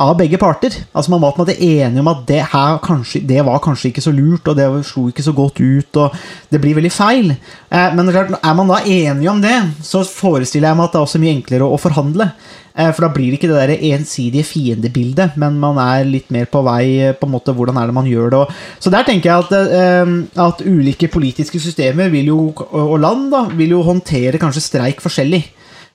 av 0.01 0.15
begge 0.17 0.39
parter. 0.41 0.73
Altså 0.91 1.11
Man 1.13 1.21
var 1.21 1.35
på 1.35 1.41
en 1.41 1.45
måte 1.45 1.57
enige 1.61 2.01
om 2.01 2.09
at 2.11 2.23
det 2.29 2.41
her 2.53 2.79
kanskje, 2.83 3.21
det 3.27 3.43
var 3.45 3.61
kanskje 3.63 3.91
ikke 3.91 4.03
så 4.03 4.13
lurt, 4.15 4.47
og 4.47 4.57
det 4.57 4.67
slo 4.87 5.07
ikke 5.11 5.25
så 5.25 5.33
godt 5.37 5.61
ut, 5.61 5.99
og 6.01 6.15
det 6.49 6.61
blir 6.63 6.77
veldig 6.77 6.93
feil. 6.93 7.33
Eh, 7.33 7.93
men 7.95 8.09
klart, 8.13 8.33
er 8.39 8.57
man 8.57 8.71
da 8.71 8.81
enige 8.81 9.31
om 9.31 9.41
det, 9.43 9.57
så 9.85 10.03
forestiller 10.07 10.71
jeg 10.71 10.79
meg 10.79 10.89
at 10.89 10.95
det 10.95 11.01
er 11.01 11.07
også 11.07 11.21
mye 11.21 11.35
enklere 11.35 11.69
å 11.69 11.81
forhandle. 11.81 12.31
Eh, 12.71 12.91
for 12.95 13.05
da 13.05 13.11
blir 13.13 13.31
det 13.31 13.39
ikke 13.39 13.51
det 13.51 13.59
der 13.59 13.85
ensidige 13.93 14.47
fiendebildet, 14.47 15.37
men 15.41 15.59
man 15.59 15.79
er 15.81 16.07
litt 16.07 16.31
mer 16.31 16.47
på 16.51 16.63
vei 16.63 17.11
på 17.17 17.27
en 17.27 17.33
måte, 17.33 17.55
Hvordan 17.55 17.77
er 17.77 17.89
det 17.89 17.95
man 17.95 18.07
gjør 18.07 18.29
det? 18.31 18.43
Så 18.79 18.89
der 18.89 19.03
tenker 19.03 19.29
jeg 19.29 19.45
at, 19.45 19.73
eh, 19.75 20.13
at 20.45 20.61
ulike 20.65 21.07
politiske 21.11 21.59
systemer 21.59 22.13
jo, 22.21 22.53
og 22.71 22.99
land 22.99 23.31
da, 23.31 23.47
vil 23.51 23.75
jo 23.75 23.81
håndtere 23.83 24.39
kanskje 24.39 24.67
streik 24.67 25.01
forskjellig. 25.01 25.43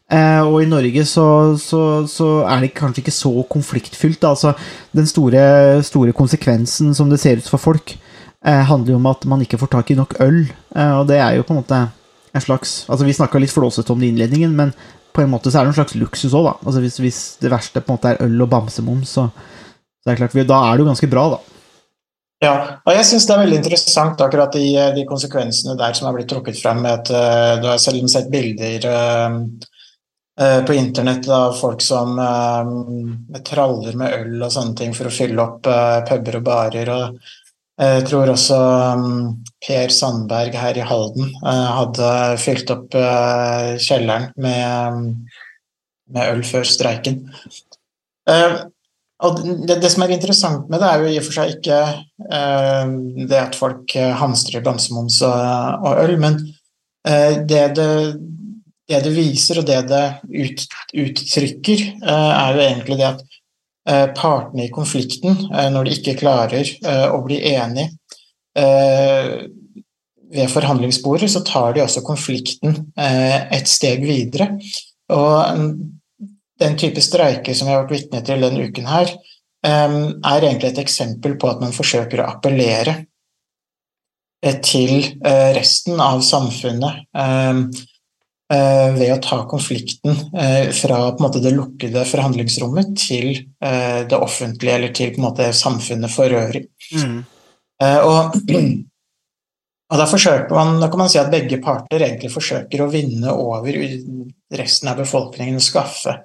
Eh, 0.07 0.41
og 0.47 0.61
i 0.63 0.69
Norge 0.71 1.03
så, 1.03 1.57
så, 1.59 2.07
så, 2.07 2.29
er 2.47 2.63
det 2.63 2.75
kanskje 2.79 3.03
ikke 3.03 3.15
så 3.15 3.33
konfliktfylt. 3.51 4.25
Altså, 4.25 4.53
den 4.95 5.07
store, 5.07 5.83
store, 5.83 6.15
konsekvensen 6.15 6.95
som 6.95 7.11
det 7.11 7.19
ser 7.21 7.43
ut 7.43 7.49
for 7.51 7.59
folk, 7.59 7.97
eh, 8.47 8.63
handler 8.69 8.95
jo 8.95 9.01
om 9.01 9.11
at 9.11 9.27
man 9.27 9.43
ikke 9.43 9.59
får 9.59 9.73
tak 9.75 9.91
i 9.91 9.99
nok 9.99 10.15
øl. 10.23 10.45
Eh, 10.77 10.93
og 11.01 11.09
det 11.09 11.19
er 11.19 11.37
jo 11.37 11.47
på 11.47 11.57
en 11.57 11.63
måte 11.63 11.87
en 12.37 12.45
slags 12.45 12.85
Altså 12.89 13.07
Vi 13.07 13.15
snakka 13.17 13.41
litt 13.41 13.51
flåsete 13.51 13.91
om 13.91 13.99
det 13.99 14.07
i 14.07 14.13
innledningen, 14.13 14.53
men 14.55 14.73
på 15.17 15.25
en 15.25 15.33
måte 15.33 15.51
så 15.51 15.61
er 15.61 15.67
det 15.67 15.75
en 15.75 15.81
slags 15.81 15.97
luksus 15.99 16.35
òg, 16.37 16.51
da. 16.51 16.55
Altså 16.63 16.85
hvis, 16.85 17.01
hvis, 17.03 17.21
det 17.41 17.53
verste 17.53 17.83
på 17.83 17.93
en 17.93 17.99
måte 17.99 18.13
er 18.13 18.25
øl 18.27 18.45
og 18.45 18.51
bamsemums, 18.53 19.17
så, 19.17 19.29
så 20.03 20.13
er 20.13 20.21
klart, 20.21 20.37
da 20.37 20.63
er 20.69 20.77
det 20.77 20.85
jo 20.85 20.91
ganske 20.91 21.13
bra, 21.13 21.29
da. 21.37 21.57
Ja, 22.45 22.57
og 22.85 22.93
jeg 22.93 23.07
syns 23.09 23.25
det 23.25 23.33
er 23.33 23.41
veldig 23.47 23.59
interessant 23.63 24.21
akkurat 24.21 24.53
de, 24.53 24.67
de, 24.93 25.07
konsekvensene 25.09 25.77
der 25.79 25.95
som 25.97 26.11
er 26.11 26.19
blitt 26.19 26.29
trukket 26.29 26.59
frem. 26.61 26.85
At, 26.89 27.09
uh, 27.09 27.55
du 27.63 27.71
har 27.71 27.81
selv 27.81 28.05
sett 28.13 28.29
bilder 28.33 28.85
uh, 28.93 29.39
uh, 30.43 30.61
på 30.69 30.77
internett 30.77 31.31
av 31.33 31.57
folk 31.57 31.81
som 31.85 32.21
traller 33.47 33.97
med 33.97 34.19
øl 34.21 34.37
og 34.45 34.53
sånne 34.53 34.77
ting 34.77 34.93
for 34.97 35.09
å 35.09 35.17
fylle 35.17 35.49
opp 35.49 35.73
puber 36.11 36.41
og 36.43 36.47
barer. 36.51 36.93
og 36.93 37.35
jeg 37.77 38.05
tror 38.09 38.31
også 38.33 38.59
um, 38.97 39.09
Per 39.67 39.93
Sandberg 39.93 40.55
her 40.57 40.79
i 40.81 40.85
Halden 40.87 41.33
uh, 41.43 41.67
hadde 41.81 42.11
fylt 42.41 42.73
opp 42.73 42.97
kjelleren 43.83 44.31
med, 44.41 45.11
med, 46.15 46.23
øl 46.31 46.45
før 46.47 46.65
streiken. 46.69 47.21
og 48.27 49.43
det, 49.43 49.77
det, 49.83 49.91
som 49.93 50.07
er 50.07 50.15
interessant 50.17 50.71
med 50.71 50.81
det, 50.81 50.89
er 50.89 51.03
jo 51.05 51.13
i 51.13 51.19
og 51.21 51.27
for 51.29 51.39
seg 51.39 51.57
ikke 51.57 51.83
det 53.29 53.39
at 53.39 53.59
folk 53.59 53.93
hamstrer 54.23 54.65
bamsemums 54.65 55.21
og, 55.29 55.85
og 55.87 56.01
øl, 56.05 56.17
men 56.21 56.41
det 57.47 57.69
det 57.77 57.91
det 58.87 59.03
det 59.03 59.15
viser, 59.15 59.61
og 59.61 59.67
det 59.67 59.81
det 59.91 60.05
ut, 60.31 60.67
uttrykker, 60.95 61.83
uh, 62.05 62.33
er 62.47 62.55
jo 62.55 62.65
egentlig 62.67 62.99
det 63.01 63.09
at 63.09 63.25
eh, 63.25 63.36
partene 64.17 64.67
i 64.67 64.73
konflikten, 64.75 65.37
eh, 65.53 65.69
når 65.71 65.87
de 65.87 65.95
ikke 65.99 66.19
klarer 66.21 66.71
å 67.13 67.21
bli 67.25 67.41
enige 67.55 67.93
ved 70.37 70.49
forhandlingsbordet, 70.49 71.29
så 71.31 71.43
tar 71.45 71.75
de 71.77 71.83
også 71.85 72.01
konflikten 72.03 72.79
et 72.97 73.69
steg 73.69 74.01
videre. 74.09 74.47
Og 75.13 75.61
den 76.57 76.79
type 76.81 77.05
streiker 77.05 77.55
som 77.55 77.69
vi 77.69 77.75
har 77.75 77.85
vært 77.85 77.93
vitne 77.99 78.23
til 78.25 78.47
denne 78.47 78.65
uken 78.65 78.89
her, 78.89 79.13
er 79.67 80.41
egentlig 80.41 80.73
et 80.73 80.81
eksempel 80.87 81.37
på 81.37 81.51
at 81.53 81.61
man 81.61 81.77
forsøker 81.77 82.25
å 82.25 82.31
appellere 82.33 82.97
til 84.65 85.05
resten 85.21 86.01
av 86.01 86.25
samfunnet 86.25 87.05
Eh, 87.17 87.96
ved 88.49 89.11
å 89.11 89.19
ta 89.23 89.41
konflikten 89.51 90.15
eh, 90.39 90.69
fra 90.75 91.01
måte, 91.19 91.43
det 91.43 91.55
lukkede 91.57 92.05
forhandlingsrommet 92.07 92.93
til 93.01 93.33
eh, 93.35 94.05
det 94.07 94.19
offentlige, 94.19 94.77
eller 94.77 94.93
til 94.95 95.17
måte, 95.23 95.49
samfunnet 95.57 96.13
for 96.13 96.31
øvrig. 96.31 96.67
Mm. 96.95 97.25
Og, 98.07 98.37
og 99.91 99.99
da, 99.99 100.07
man, 100.55 100.79
da, 100.81 100.91
kan 100.93 101.03
man 101.03 101.11
si 101.11 101.19
at 101.21 101.33
begge 101.33 101.59
parter 101.65 102.07
egentlig 102.07 102.31
forsøker 102.33 102.85
å 102.85 102.91
vinne 102.93 103.35
over 103.35 103.81
resten 104.55 104.93
av 104.93 105.03
befolkningen 105.03 105.59
og 105.59 105.67
skaffe 105.67 106.21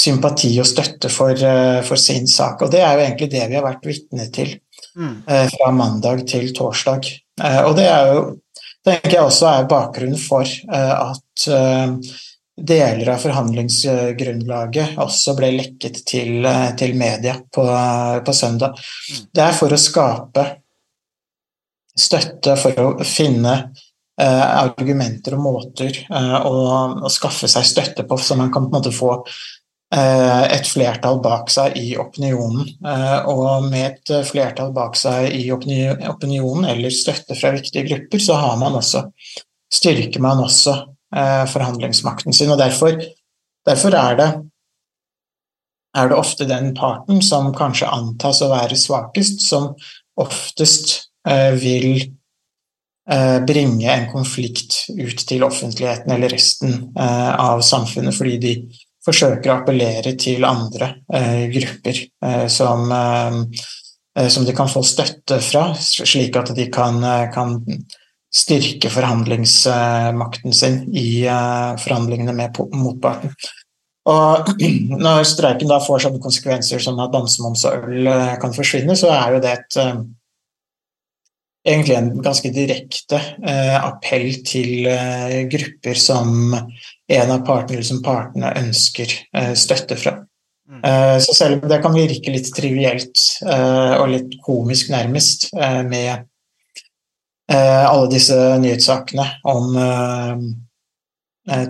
sympati 0.00 0.52
og 0.62 0.68
støtte 0.68 1.10
for, 1.12 1.38
for 1.86 2.00
sin 2.00 2.28
sak. 2.30 2.62
Og 2.64 2.70
det 2.72 2.82
er 2.82 2.94
jo 2.94 3.04
egentlig 3.04 3.30
det 3.32 3.46
vi 3.50 3.58
har 3.58 3.66
vært 3.66 3.88
vitne 3.88 4.26
til 4.32 4.52
mm. 4.96 5.16
fra 5.54 5.72
mandag 5.76 6.22
til 6.30 6.52
torsdag. 6.56 7.10
Og 7.66 7.74
det 7.76 7.88
er 7.90 8.12
jo 8.14 8.22
tenker 8.86 9.16
jeg 9.18 9.26
også 9.26 9.48
er 9.50 9.70
bakgrunnen 9.70 10.20
for 10.20 10.46
eh, 10.46 10.94
at 10.94 11.46
eh, 11.52 11.94
deler 12.60 13.12
av 13.14 13.22
forhandlingsgrunnlaget 13.22 14.98
også 15.00 15.34
ble 15.38 15.52
lekket 15.56 16.02
til, 16.08 16.40
eh, 16.46 16.70
til 16.78 16.96
media 16.98 17.36
på, 17.40 17.66
på, 18.24 18.34
søndag. 18.36 18.76
Mm. 18.76 19.22
Det 19.34 19.44
er 19.44 19.56
for 19.56 19.72
å 19.72 19.80
skape 19.80 20.46
støtte, 22.00 22.56
for 22.60 22.82
å 22.84 22.90
finne 23.06 23.54
eh, 24.20 24.44
argumenter 24.60 25.36
og 25.36 25.44
måter 25.46 26.02
eh, 26.04 26.36
å, 26.40 26.54
å, 27.00 27.12
skaffe 27.12 27.50
seg 27.50 27.66
støtte 27.68 28.06
på, 28.08 28.18
så 28.20 28.38
man 28.38 28.52
kan 28.52 28.68
på 28.68 28.74
en 28.74 28.80
måte 28.80 28.94
få 28.94 29.16
et 29.90 30.68
flertall 30.70 31.18
bak 31.22 31.50
seg 31.50 31.74
i 31.78 31.96
opinionen. 31.98 32.68
Eh, 32.86 33.30
og 33.30 33.66
med 33.66 33.88
et 33.88 34.12
flertall 34.28 34.70
bak 34.74 34.94
seg 34.98 35.32
i 35.34 35.48
opinionen 35.50 36.68
eller 36.70 36.94
støtte 36.94 37.34
fra 37.38 37.50
viktige 37.56 37.88
grupper, 37.88 38.22
så 38.22 38.38
har 38.38 38.60
man 38.60 38.78
også, 38.78 39.02
styrker 39.72 40.22
man 40.22 40.44
også 40.44 40.76
eh, 41.16 41.42
forhandlingsmakten 41.50 42.36
sin. 42.36 42.52
Og 42.54 42.60
derfor, 42.60 42.94
derfor 43.66 43.96
er, 43.98 44.20
det, 44.20 44.28
er 45.98 46.12
det 46.12 46.20
ofte 46.20 46.46
den 46.46 46.70
parten 46.78 47.18
som 47.26 47.50
kanskje 47.56 47.90
antas 47.90 48.44
å 48.46 48.52
være 48.52 48.78
svakest, 48.78 49.42
som 49.48 49.72
oftest 50.20 51.10
vil 51.60 52.04
bringe 53.48 53.88
en 53.90 54.06
konflikt 54.12 54.76
ut 54.92 55.24
til 55.26 55.42
offentligheten 55.42 56.12
eller 56.14 56.30
resten 56.30 56.76
av 56.94 57.60
samfunnet, 57.66 58.14
fordi 58.14 58.36
de 58.40 58.52
forsøker 59.10 59.50
å 59.50 59.58
appellere 59.60 60.14
til 60.20 60.46
andre 60.46 60.94
eh, 61.12 61.46
grupper 61.52 61.96
eh, 61.98 62.46
som, 62.52 62.90
eh, 62.94 64.28
som, 64.28 64.46
de 64.46 64.54
kan 64.56 64.70
få 64.70 64.82
støtte 64.86 65.40
fra, 65.44 65.70
slik 65.76 66.38
at 66.38 66.52
de 66.56 66.68
kan, 66.72 67.00
kan 67.34 67.58
styrke 68.30 68.92
forhandlingsmakten 68.92 70.54
sin 70.54 70.84
i 70.94 71.24
forhandlingene 71.82 72.36
med 72.36 72.60
motparten. 72.78 73.34
Og 74.10 74.54
når 75.04 75.26
streiken 75.28 75.70
da 75.70 75.80
får 75.82 76.06
sånne 76.06 76.22
konsekvenser 76.22 76.82
som 76.82 77.00
at 77.02 77.12
dansemoms 77.14 77.66
og 77.68 77.90
øl 77.90 78.10
kan 78.42 78.56
forsvinne, 78.56 78.96
så 78.98 79.12
er 79.14 79.36
jo 79.36 79.42
det 79.44 79.52
et, 79.58 79.80
egentlig 81.66 81.98
en 81.98 82.12
ganske 82.24 82.52
direkte 82.54 83.20
appell 83.80 84.30
til 84.48 84.88
grupper 85.52 86.00
som 86.00 86.54
en 87.10 87.30
av 87.34 87.44
partene, 87.46 87.84
som 87.84 88.02
partene 88.04 88.52
ønsker 88.60 89.12
eh, 89.36 89.52
støtte 89.58 89.98
fra. 89.98 90.14
Mm. 90.70 90.80
Eh, 90.86 91.16
så 91.24 91.34
selv 91.34 91.64
om 91.64 91.70
det 91.70 91.80
kan 91.82 91.96
virke 91.96 92.32
litt 92.34 92.50
trivielt 92.54 93.22
eh, 93.42 93.94
og 93.98 94.10
litt 94.12 94.36
komisk 94.46 94.92
nærmest 94.94 95.50
med 95.54 96.26
alle 97.50 98.06
disse 98.12 98.36
nyhetssakene 98.62 99.24
om 99.50 99.72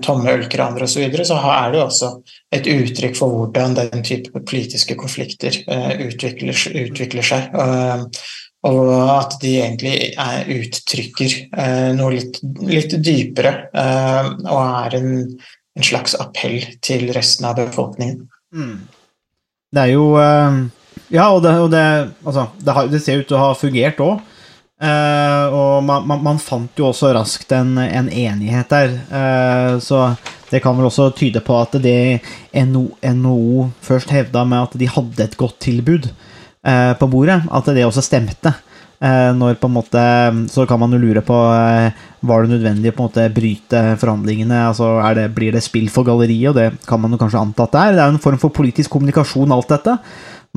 tomme 0.04 0.34
ølkraner 0.34 0.84
osv., 0.84 0.92
så, 0.92 1.00
videre, 1.00 1.24
så 1.24 1.38
er 1.40 1.70
det 1.72 1.80
også 1.80 2.10
et 2.52 2.68
uttrykk 2.68 3.16
for 3.16 3.32
hvordan 3.32 3.78
den 3.78 4.04
type 4.04 4.42
politiske 4.44 4.92
konflikter 5.00 5.56
utvikler, 6.04 6.60
utvikler 6.82 7.24
seg. 7.30 7.48
Og 8.68 8.90
at 8.92 9.38
de 9.40 9.54
egentlig 9.62 9.94
er, 10.20 10.48
uttrykker 10.52 11.36
eh, 11.56 11.90
noe 11.96 12.12
litt, 12.12 12.40
litt 12.60 12.92
dypere, 13.00 13.54
eh, 13.72 14.26
og 14.44 14.58
er 14.60 14.96
en, 14.98 15.14
en 15.78 15.86
slags 15.86 16.16
appell 16.20 16.58
til 16.84 17.08
resten 17.16 17.48
av 17.48 17.56
befolkningen. 17.56 18.26
Det 19.70 19.86
er 19.86 19.94
jo 19.94 20.12
eh, 20.20 20.60
Ja, 21.10 21.30
og 21.32 21.40
det, 21.46 21.54
og 21.56 21.70
det, 21.72 21.86
altså, 22.20 22.50
det, 22.60 22.74
har, 22.76 22.90
det 22.92 23.00
ser 23.02 23.22
ut 23.22 23.30
til 23.30 23.38
å 23.38 23.46
ha 23.46 23.54
fungert 23.56 24.02
òg. 24.04 24.20
og 24.80 25.82
man, 25.84 26.04
man, 26.08 26.22
man 26.22 26.38
fant 26.38 26.78
jo 26.78 26.86
også 26.88 27.10
raskt 27.16 27.52
en, 27.52 27.74
en 27.80 28.08
enighet 28.08 28.70
der. 28.70 28.92
Eh, 29.08 29.78
så 29.80 30.10
det 30.50 30.60
kan 30.60 30.76
vel 30.76 30.88
også 30.88 31.10
tyde 31.16 31.40
på 31.40 31.56
at 31.60 31.76
det 31.82 32.20
NO, 32.66 32.90
NHO 33.00 33.70
først 33.80 34.12
hevda 34.12 34.44
med 34.44 34.68
at 34.68 34.78
de 34.78 34.88
hadde 34.90 35.24
et 35.24 35.36
godt 35.40 35.60
tilbud 35.62 36.10
eh, 36.66 36.92
på 36.98 37.08
bordet, 37.10 37.40
at 37.50 37.70
det 37.74 37.86
også 37.86 38.04
stemte. 38.04 38.54
Eh, 39.00 39.30
når 39.32 39.56
på 39.56 39.64
en 39.64 39.72
måte 39.72 40.00
Så 40.52 40.66
kan 40.68 40.76
man 40.76 40.92
jo 40.92 40.98
lure 41.00 41.22
på 41.24 41.32
eh, 41.32 41.94
Var 42.20 42.42
det 42.44 42.50
nødvendig 42.50 42.90
å 42.90 42.96
på 42.98 43.00
en 43.00 43.06
måte 43.06 43.22
bryte 43.32 43.80
forhandlingene? 43.96 44.58
altså 44.68 44.90
det, 45.16 45.30
Blir 45.32 45.56
det 45.56 45.62
spill 45.64 45.88
for 45.88 46.04
galleriet? 46.04 46.50
Og 46.50 46.58
det 46.58 46.66
kan 46.84 47.00
man 47.00 47.16
jo 47.16 47.20
kanskje 47.22 47.40
anta 47.40 47.64
at 47.64 47.72
det 47.72 47.80
er. 47.80 47.94
Det 47.96 48.02
er 48.02 48.10
jo 48.10 48.16
en 48.18 48.26
form 48.26 48.42
for 48.42 48.52
politisk 48.52 48.92
kommunikasjon, 48.92 49.56
alt 49.56 49.72
dette. 49.72 49.96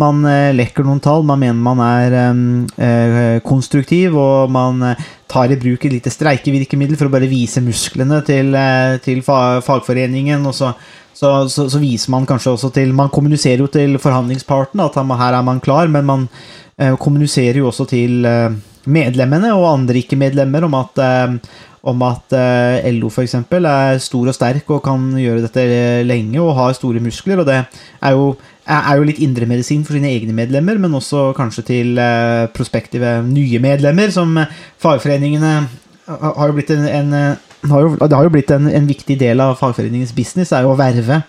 Man 0.01 0.23
eh, 0.25 0.49
lekker 0.57 0.87
noen 0.87 1.01
tall, 1.03 1.21
man 1.27 1.41
mener 1.43 1.59
man 1.61 1.81
er 1.85 2.15
eh, 2.17 3.37
konstruktiv, 3.45 4.17
og 4.17 4.49
man 4.53 4.81
eh, 4.89 5.05
tar 5.29 5.53
i 5.53 5.59
bruk 5.61 5.85
et 5.85 5.93
lite 5.93 6.13
streikevirkemiddel 6.13 6.97
for 6.97 7.11
å 7.11 7.13
bare 7.13 7.29
vise 7.29 7.61
musklene 7.61 8.23
til, 8.25 8.57
til 9.05 9.21
fagforeningen. 9.25 10.49
og 10.49 10.57
så 10.57 10.73
så, 11.13 11.49
så, 11.49 11.67
så, 11.69 11.79
viser 11.79 12.11
man 12.11 12.25
kanskje 12.25 12.55
også 12.55 12.71
til 12.73 12.93
Man 12.97 13.11
kommuniserer 13.13 13.61
jo 13.61 13.69
til 13.71 13.99
forhandlingsparten 14.01 14.81
at 14.81 14.97
her 14.97 15.37
er 15.37 15.45
man 15.45 15.61
klar, 15.61 15.87
men 15.87 16.07
man 16.09 16.27
eh, 16.77 16.95
kommuniserer 16.99 17.61
jo 17.61 17.69
også 17.69 17.85
til 17.91 18.25
eh, 18.25 18.55
medlemmene 18.89 19.53
og 19.53 19.69
andre 19.69 20.01
ikke-medlemmer 20.01 20.65
om 20.65 20.79
at, 20.81 21.03
eh, 21.05 21.37
om 21.83 22.03
at 22.07 22.33
eh, 22.37 22.89
LO 22.95 23.09
f.eks. 23.11 23.35
er 23.35 24.01
stor 24.01 24.31
og 24.31 24.35
sterk 24.35 24.69
og 24.71 24.83
kan 24.85 25.09
gjøre 25.19 25.43
dette 25.43 25.63
lenge 26.07 26.39
og 26.41 26.55
har 26.57 26.75
store 26.77 27.03
muskler. 27.03 27.41
og 27.43 27.49
Det 27.49 27.59
er 27.59 28.15
jo, 28.15 28.33
er 28.65 28.95
jo 28.97 29.07
litt 29.09 29.19
indremedisin 29.23 29.83
for 29.83 29.97
sine 29.97 30.11
egne 30.13 30.35
medlemmer, 30.35 30.79
men 30.79 30.95
også 30.95 31.31
kanskje 31.35 31.67
til 31.67 31.97
eh, 31.99 32.47
prospektive 32.55 33.19
nye 33.27 33.59
medlemmer, 33.63 34.13
som 34.15 34.37
fagforeningene 34.79 35.55
har 36.07 36.49
jo 36.49 36.55
blitt 36.55 36.71
en, 36.73 36.87
en 36.87 37.37
har 37.71 37.83
jo, 37.85 37.93
det 37.95 38.15
har 38.15 38.27
jo 38.27 38.33
blitt 38.33 38.51
en, 38.51 38.67
en, 38.67 38.87
viktig 38.89 39.15
del 39.19 39.43
av 39.43 39.55
fagforeningens 39.59 40.13
business, 40.15 40.51
er 40.51 40.65
jo 40.65 40.73
å 40.73 40.79
verve, 40.79 41.21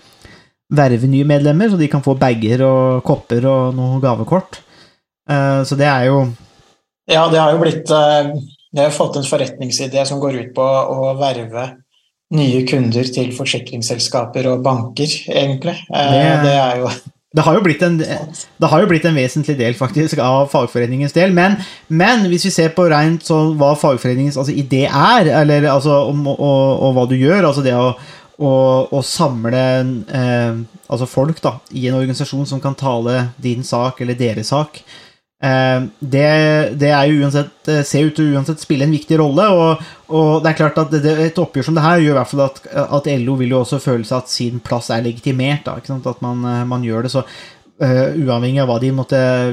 verve 0.75 1.11
nye 1.11 1.27
medlemmer, 1.29 1.71
så 1.71 1.79
de 1.79 1.91
kan 1.91 2.03
få 2.05 2.17
bager 2.19 2.65
og 2.67 3.05
kopper 3.07 3.47
og 3.51 3.77
noe 3.77 4.01
gavekort. 4.03 4.61
Uh, 5.31 5.63
så 5.65 5.79
det 5.79 5.89
er 5.89 6.11
jo 6.11 6.27
Ja, 7.09 7.25
det 7.33 7.41
har 7.41 7.55
jo 7.55 7.63
blitt 7.63 7.89
uh, 7.89 8.35
Det 8.75 8.83
har 8.83 8.95
fått 8.95 9.17
en 9.21 9.27
forretningsidé 9.27 10.03
som 10.09 10.21
går 10.23 10.41
ut 10.41 10.55
på 10.57 10.65
å 10.65 11.15
verve 11.19 11.69
nye 12.35 12.63
kunder 12.67 13.07
til 13.15 13.31
forsikringsselskaper 13.37 14.49
og 14.51 14.65
banker, 14.65 15.11
egentlig. 15.31 15.77
Uh, 15.93 16.09
det, 16.11 16.25
det 16.47 16.55
er 16.59 16.81
jo 16.83 16.89
det 17.35 17.43
har, 17.43 17.57
en, 17.59 17.97
det 17.99 18.69
har, 18.71 18.81
jo 18.81 18.87
blitt 18.87 19.07
en, 19.09 19.17
vesentlig 19.17 19.57
del 19.59 19.75
faktisk 19.75 20.21
av 20.23 20.53
fagforeningens 20.53 21.17
del, 21.17 21.33
men, 21.35 21.57
men 21.91 22.29
hvis 22.31 22.47
vi 22.47 22.53
ser 22.55 22.71
på 22.77 22.85
rent 22.93 23.27
så 23.27 23.41
hva 23.59 23.73
fagforeningens 23.75 24.39
altså, 24.39 24.55
idé 24.55 24.85
er, 24.87 25.33
eller 25.43 25.67
altså, 25.73 25.97
om, 26.13 26.29
og, 26.31 26.37
og, 26.39 26.93
hva 26.95 27.09
du 27.11 27.17
gjør, 27.19 27.49
altså 27.49 27.65
det 27.67 27.75
å, 27.75 27.89
å, 28.39 28.53
å 28.87 29.03
samle 29.03 29.65
eh, 30.15 30.63
altså 30.87 31.11
folk 31.11 31.43
da, 31.43 31.57
i 31.75 31.89
en 31.91 31.99
organisasjon 31.99 32.47
som 32.53 32.63
kan 32.63 32.79
tale 32.79 33.33
din 33.43 33.67
sak 33.67 33.99
eller 34.07 34.15
deres 34.19 34.55
sak, 34.55 34.79
Eh, 34.79 35.04
det, 35.99 36.29
det, 36.81 36.91
jo 37.11 37.25
uansett 37.25 37.69
eh, 37.69 37.83
ser 37.85 38.09
ut 38.09 38.15
til 38.17 38.31
å 38.31 38.39
uansett 38.39 38.63
spille 38.63 38.87
en 38.87 38.95
viktig 38.95 39.19
rolle. 39.21 39.49
Og, 39.53 39.83
og 40.17 40.31
det 40.45 40.53
er 40.53 40.61
klart 40.61 40.79
at 40.81 40.95
det, 40.95 41.17
et 41.27 41.41
oppgjør 41.41 41.69
som 41.69 41.77
det 41.77 41.85
her 41.85 42.01
gjør 42.01 42.15
i 42.15 42.19
hvert 42.21 42.31
fall 42.31 42.45
at, 42.47 42.63
at 42.85 43.11
LO 43.21 43.37
vil 43.41 43.53
jo 43.53 43.61
også 43.61 43.83
føle 43.83 44.09
seg 44.09 44.23
at 44.23 44.33
sin 44.33 44.63
plass 44.65 44.89
er 44.95 45.05
legitimert. 45.05 45.67
Da, 45.67 45.77
at 45.81 46.25
man, 46.25 46.47
eh, 46.49 46.63
man, 46.71 46.87
gjør 46.87 47.07
det 47.07 47.13
så 47.13 47.25
uh, 47.25 48.09
Uavhengig 48.15 48.63
av 48.63 48.73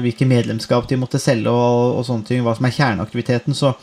hvilke 0.04 0.28
medlemskap 0.28 0.88
de 0.88 1.00
måtte 1.00 1.20
selge, 1.22 1.52
og, 1.52 1.98
og 1.98 2.08
sånne 2.08 2.28
ting, 2.30 2.46
hva 2.46 2.56
som 2.56 2.68
er 2.68 2.76
kjerneaktiviteten, 2.78 3.58
så, 3.58 3.74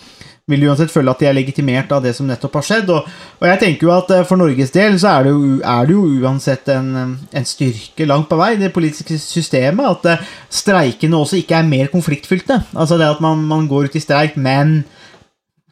vil 0.49 0.65
uansett 0.65 0.91
føle 0.91 1.13
at 1.13 1.21
de 1.21 1.27
er 1.29 1.35
legitimert 1.37 1.91
av 1.93 2.03
det 2.03 2.15
som 2.17 2.27
nettopp 2.27 2.57
har 2.59 2.65
skjedd. 2.65 2.91
Og, 2.93 3.09
og 3.39 3.47
jeg 3.47 3.61
tenker 3.61 3.87
jo 3.87 3.93
at 3.93 4.13
eh, 4.15 4.25
for 4.27 4.41
Norges 4.41 4.73
del 4.73 4.97
så 5.01 5.13
er 5.13 5.27
det 5.27 5.33
jo, 5.35 5.55
er 5.61 5.89
det 5.89 5.95
jo 5.95 6.05
uansett 6.23 6.71
en, 6.73 6.91
en, 7.29 7.49
styrke 7.49 8.07
langt 8.09 8.29
på 8.31 8.39
vei, 8.39 8.53
det 8.59 8.71
politiske 8.75 9.19
systemet, 9.21 9.85
at 9.85 10.19
uh, 10.19 10.29
streikene 10.53 11.19
også 11.19 11.39
ikke 11.39 11.59
er 11.59 11.69
mer 11.69 11.91
konfliktfylte. 11.93 12.61
Altså 12.73 12.97
det 12.99 13.09
at 13.09 13.21
man, 13.23 13.45
man 13.49 13.69
går 13.69 13.89
ut 13.89 13.97
i 13.99 14.03
streik, 14.03 14.37
men, 14.37 14.81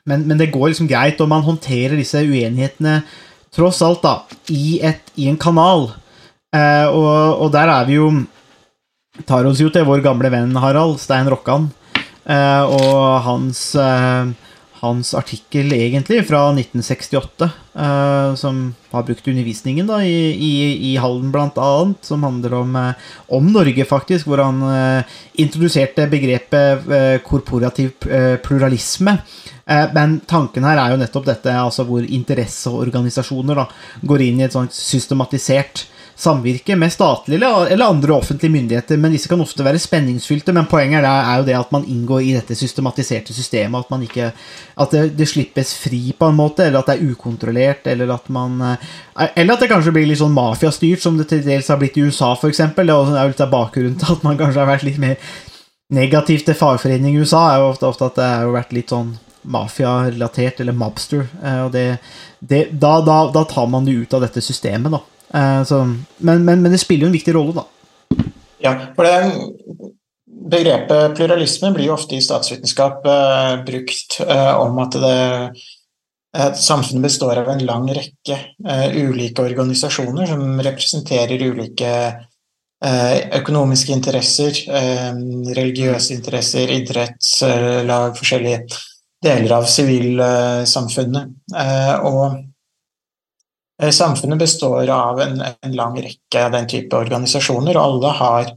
men, 0.05 0.25
men, 0.29 0.37
det 0.39 0.51
går 0.53 0.71
liksom 0.71 0.89
greit, 0.89 1.21
og 1.21 1.31
man 1.31 1.45
håndterer 1.45 1.97
disse 1.97 2.21
uenighetene 2.21 3.01
tross 3.57 3.81
alt 3.85 4.03
da, 4.05 4.15
i, 4.53 4.79
et, 4.85 5.13
i 5.17 5.29
en 5.31 5.39
kanal. 5.41 5.89
Eh, 6.53 6.87
og, 6.87 7.41
og, 7.41 7.47
der 7.53 7.73
er 7.73 7.87
vi 7.89 7.97
jo 7.97 8.11
Tar 9.27 9.47
oss 9.49 9.57
jo 9.57 9.71
til 9.73 9.81
vår 9.81 10.03
gamle 10.05 10.29
venn 10.29 10.51
Harald, 10.61 10.99
Stein 11.01 11.25
Rokkan, 11.25 11.63
eh, 12.29 12.63
og 12.69 13.15
hans 13.25 13.63
hans 14.79 15.13
artikkel, 15.17 15.71
egentlig, 15.73 16.21
fra 16.27 16.43
1968, 16.51 17.49
eh, 17.75 18.35
som 18.35 18.61
har 18.91 19.03
brukt 19.03 19.27
undervisningen 19.27 19.87
da, 19.89 19.99
i, 20.05 20.29
i, 20.31 20.53
i 20.91 20.95
Hallen, 21.01 21.31
blant 21.33 21.57
annet, 21.57 22.05
som 22.05 22.23
handler 22.23 22.53
om, 22.59 22.75
eh, 22.75 23.09
om 23.37 23.51
Norge, 23.53 23.85
faktisk, 23.89 24.29
hvor 24.29 24.43
han 24.43 24.61
eh, 24.69 25.17
introduserte 25.43 26.07
begrepet 26.11 26.89
eh, 26.91 27.17
korporativ 27.25 28.07
eh, 28.09 28.35
pluralisme. 28.43 29.17
Eh, 29.65 29.85
men 29.95 30.19
tanken 30.29 30.67
her 30.67 30.79
er 30.81 30.93
jo 30.93 31.01
nettopp 31.01 31.27
dette, 31.27 31.57
altså 31.57 31.87
hvor 31.87 32.05
interesseorganisasjoner 32.05 33.63
da, 33.63 33.69
går 34.07 34.27
inn 34.29 34.41
i 34.41 34.47
et 34.47 34.55
sånt 34.55 34.75
systematisert 34.75 35.87
samvirke 36.17 36.75
med 36.75 36.91
statlige 36.93 37.45
eller 37.69 37.85
andre 37.85 38.13
offentlige 38.13 38.51
myndigheter, 38.51 38.97
men 38.97 39.13
disse 39.13 39.29
kan 39.29 39.41
ofte 39.41 39.63
være 39.65 39.79
spenningsfylte. 39.79 40.53
Men 40.55 40.65
poenget 40.69 41.05
er 41.05 41.41
jo 41.41 41.45
det 41.45 41.57
at 41.59 41.73
man 41.75 41.85
inngår 41.85 42.23
i 42.25 42.31
dette 42.33 42.57
systematiserte 42.57 43.35
systemet, 43.37 43.85
at, 43.85 44.05
ikke, 44.07 44.31
at 44.81 44.95
det, 44.95 45.03
det, 45.19 45.27
slippes 45.29 45.75
fri 45.77 46.15
på 46.17 46.31
en 46.31 46.39
måte, 46.39 46.65
eller 46.65 46.81
at 46.81 46.89
det 46.89 46.95
er 46.97 47.11
ukontrollert, 47.11 47.85
eller 47.91 48.15
at 48.15 48.29
man 48.33 48.61
eh, 48.61 48.87
Eller 49.35 49.53
at 49.53 49.61
det 49.61 49.69
kanskje 49.69 49.93
blir 49.93 50.05
litt 50.09 50.21
sånn 50.21 50.33
mafiastyrt, 50.33 51.01
som 51.01 51.17
det 51.17 51.27
til 51.29 51.43
dels 51.45 51.69
har 51.69 51.77
blitt 51.81 51.97
i 51.97 52.05
USA, 52.05 52.33
f.eks. 52.33 52.63
Det 52.75 52.85
er 52.85 52.91
jo 52.93 53.29
litt 53.33 53.45
av 53.45 53.53
bakgrunnen 53.53 53.97
til 53.97 54.17
at 54.17 54.25
man 54.25 54.37
kanskje 54.37 54.61
har 54.61 54.69
vært 54.69 54.85
litt 54.85 54.99
mer 55.01 55.17
negativ 55.93 56.43
til 56.45 56.57
fagforening 56.57 57.15
i 57.15 57.21
USA, 57.21 57.43
er 57.51 57.61
jo 57.61 57.71
ofte, 57.71 57.89
ofte 57.89 58.09
at 58.09 58.17
det 58.17 58.27
har 58.27 58.53
vært 58.53 58.73
litt 58.75 58.93
sånn 58.93 59.13
mafia-relatert, 59.47 60.59
eller 60.61 60.75
mobster. 60.75 61.27
Eh, 61.43 61.61
og 61.67 61.71
det, 61.77 61.85
det, 62.39 62.63
da, 62.71 62.97
da, 63.05 63.19
da, 63.33 63.45
tar 63.45 63.69
man 63.71 63.85
det 63.85 63.95
ut 64.01 64.17
av 64.17 64.25
dette 64.25 64.41
systemet, 64.43 64.97
da. 64.97 65.03
Eh, 65.33 65.63
så, 65.63 65.83
men, 66.17 66.45
men, 66.45 66.61
men, 66.61 66.71
det 66.71 66.81
spiller 66.81 67.07
jo 67.07 67.11
en 67.11 67.17
viktig 67.17 67.35
rolle, 67.35 67.61
da. 67.61 67.67
Ja, 68.63 68.73
for 68.95 69.05
det 69.05 69.17
begrepet 70.47 71.15
pluralisme 71.15 71.71
blir 71.75 71.89
jo 71.89 71.97
ofte 71.97 72.17
i 72.17 72.23
statsvitenskap 72.23 73.05
uh, 73.07 73.63
brukt 73.67 74.19
uh, 74.23 74.53
om 74.61 74.79
at 74.83 74.97
det, 75.01 75.17
uh, 76.37 76.53
samfunnet 76.55 77.03
består 77.07 77.41
av 77.41 77.51
en 77.51 77.65
lang 77.65 77.87
rekke 77.91 78.37
ulike 78.97 79.43
organisasjoner 79.43 80.29
som 80.29 80.59
representerer 80.61 81.43
ulike 81.51 81.93
økonomiske 82.77 83.89
interesser, 83.89 84.59
religiøse 85.57 86.13
interesser, 86.13 86.69
idrettslag, 86.75 88.11
forskjellige 88.19 88.59
deler 89.25 89.55
av 89.55 89.65
sivilsamfunnet. 89.71 91.31
og 92.05 92.35
samfunnet 93.77 94.39
består 94.39 94.89
av 94.89 95.21
en, 95.21 95.41
en, 95.41 95.75
lang 95.75 95.97
rekke 96.01 96.45
av 96.45 96.53
den 96.55 96.67
type 96.69 96.97
organisasjoner, 96.97 97.77
og 97.77 97.83
alle 97.83 98.13
har 98.19 98.47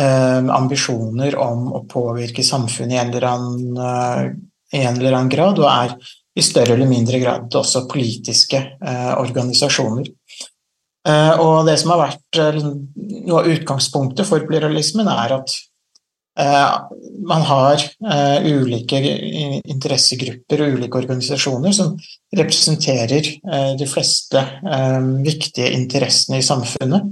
eh, 0.00 0.50
ambisjoner 0.56 1.36
om 1.40 1.70
å 1.72 1.84
påvirke 1.88 2.44
samfunnet 2.44 2.96
i 2.96 3.00
en, 3.00 3.14
annen, 3.24 3.80
eh, 3.80 4.82
en 4.82 5.00
eller 5.00 5.16
annen 5.16 5.32
grad, 5.32 5.60
og 5.62 5.70
er 5.70 5.96
i 6.36 6.44
større 6.44 6.76
eller 6.76 6.90
mindre 6.90 7.18
grad 7.22 7.56
også 7.56 7.86
politiske 7.90 8.60
eh, 8.60 9.14
organisasjoner. 9.16 10.12
Eh, 11.08 11.32
og 11.40 11.64
det 11.66 11.78
som 11.80 11.94
har 11.94 12.04
vært 12.04 12.42
eh, 12.44 12.60
noe 12.60 13.40
av 13.40 13.48
utgangspunktet 13.48 14.28
for 14.28 14.44
pluralismen, 14.48 15.08
er 15.08 15.40
at 15.40 15.56
Eh, 15.56 15.69
man 17.26 17.42
har 17.42 17.82
uh, 18.06 18.46
ulike 18.46 19.00
interessegrupper 19.68 20.64
og 20.64 20.76
ulike 20.76 21.00
organisasjoner 21.02 21.74
som 21.76 21.94
representerer 22.36 23.30
uh, 23.44 23.72
de 23.78 23.88
fleste 23.88 24.42
viktige 25.24 25.72
interessene 25.76 26.40
i 26.40 26.46
samfunnet. 26.46 27.08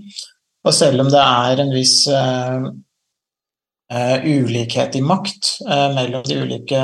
Og 0.66 0.74
selv 0.74 1.04
om 1.04 1.10
det 1.12 1.22
er 1.22 1.64
en 1.64 1.72
viss 1.72 2.02
ulikhet 3.88 4.96
i 4.98 5.00
makt 5.00 5.46
mellom 5.94 6.24
de 6.26 6.36
ulike 6.42 6.80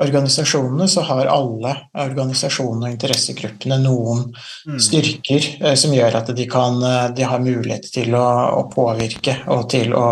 organisasjonene, 0.00 0.86
så 0.88 1.02
har 1.04 1.28
alle 1.28 1.74
organisasjonene 1.98 2.86
og 2.86 2.94
interessegruppene 2.94 3.76
noen 3.82 4.22
mm. 4.30 4.78
styrker 4.80 5.50
som 5.76 5.92
gjør 5.92 6.20
at 6.22 6.30
de, 6.38 6.46
kan, 6.48 6.78
de 7.12 7.26
har 7.26 7.44
mulighet 7.44 7.90
til 7.92 8.16
å, 8.16 8.24
å 8.62 8.64
påvirke 8.72 9.42
og 9.52 9.66
til 9.74 9.92
å 9.98 10.06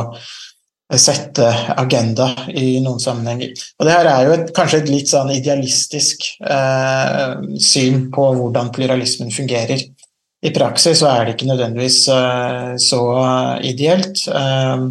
sette 1.01 1.49
agenda 1.77 2.31
i 2.51 2.79
noen 2.85 3.03
sammenhenger. 3.03 3.53
Og 3.79 3.89
det 3.89 3.97
her 3.97 4.09
er 4.11 4.29
jo 4.29 4.37
et, 4.37 4.53
kanskje 4.57 4.83
et 4.83 4.93
litt 4.93 5.11
sånn 5.11 5.33
idealistisk 5.35 6.27
eh, 6.45 7.35
syn 7.63 8.09
på 8.15 8.31
hvordan 8.39 8.73
pluralismen 8.75 9.35
fungerer. 9.35 9.83
i 10.45 10.51
praksis 10.53 10.99
så 11.01 11.09
er 11.09 11.25
det 11.25 11.35
ikke 11.35 11.49
nødvendigvis 11.49 12.01
eh, 12.13 12.73
så 12.77 13.03
ideelt. 13.65 14.27
Eh, 14.29 14.89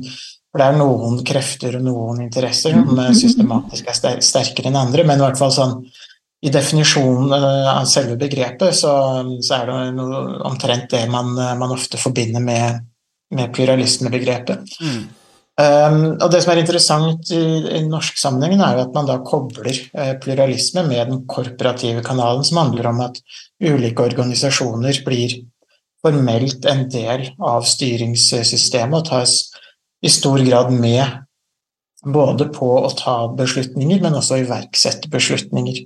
for 0.54 0.62
det 0.62 0.66
er 0.70 0.78
noen 0.78 1.20
krefter 1.26 1.80
og 1.80 1.86
noen 1.86 2.24
interesser 2.28 2.76
som 2.78 3.00
eh, 3.02 3.14
systematisk 3.18 3.88
er 3.90 4.20
sterkere 4.22 4.70
enn 4.70 4.78
andre, 4.78 5.06
men 5.06 5.22
i 5.22 5.26
hvert 5.26 5.40
fall 5.40 5.54
sånn 5.54 5.80
i 6.44 6.52
definisjonen 6.54 7.34
eh, 7.34 7.70
av 7.72 7.88
selve 7.90 8.18
begrepet 8.20 8.76
så, 8.76 8.94
så 9.42 9.58
er 9.58 9.72
det 9.72 9.80
noe, 9.98 10.24
omtrent 10.50 10.90
det 10.92 11.06
man, 11.12 11.32
eh, 11.40 11.56
man 11.60 11.74
ofte 11.74 11.98
forbinder 11.98 12.44
med, 12.44 12.84
med 13.34 13.54
pluralismebegrepet. 13.56 14.78
Um, 15.54 16.16
og 16.18 16.32
Det 16.34 16.40
som 16.42 16.52
er 16.56 16.64
interessant 16.64 17.30
i, 17.30 17.42
i 17.78 17.82
norsk 17.86 18.18
sammenheng, 18.18 18.58
er 18.66 18.80
at 18.82 18.96
man 18.96 19.06
da 19.06 19.20
kobler 19.22 19.70
eh, 19.70 20.16
pluralisme 20.18 20.82
med 20.88 21.12
den 21.12 21.20
korporative 21.30 22.02
kanalen, 22.06 22.42
som 22.48 22.58
handler 22.64 22.90
om 22.90 23.04
at 23.06 23.20
ulike 23.62 24.02
organisasjoner 24.02 25.04
blir 25.06 25.38
formelt 26.04 26.66
en 26.66 26.88
del 26.90 27.30
av 27.38 27.68
styringssystemet 27.70 28.98
og 28.98 29.06
tas 29.12 29.38
i 30.04 30.10
stor 30.12 30.42
grad 30.42 30.74
med 30.74 31.22
både 32.04 32.50
på 32.52 32.74
å 32.82 32.90
ta 32.98 33.16
beslutninger, 33.38 34.02
men 34.02 34.18
også 34.18 34.42
iverksette 34.42 35.12
beslutninger. 35.14 35.86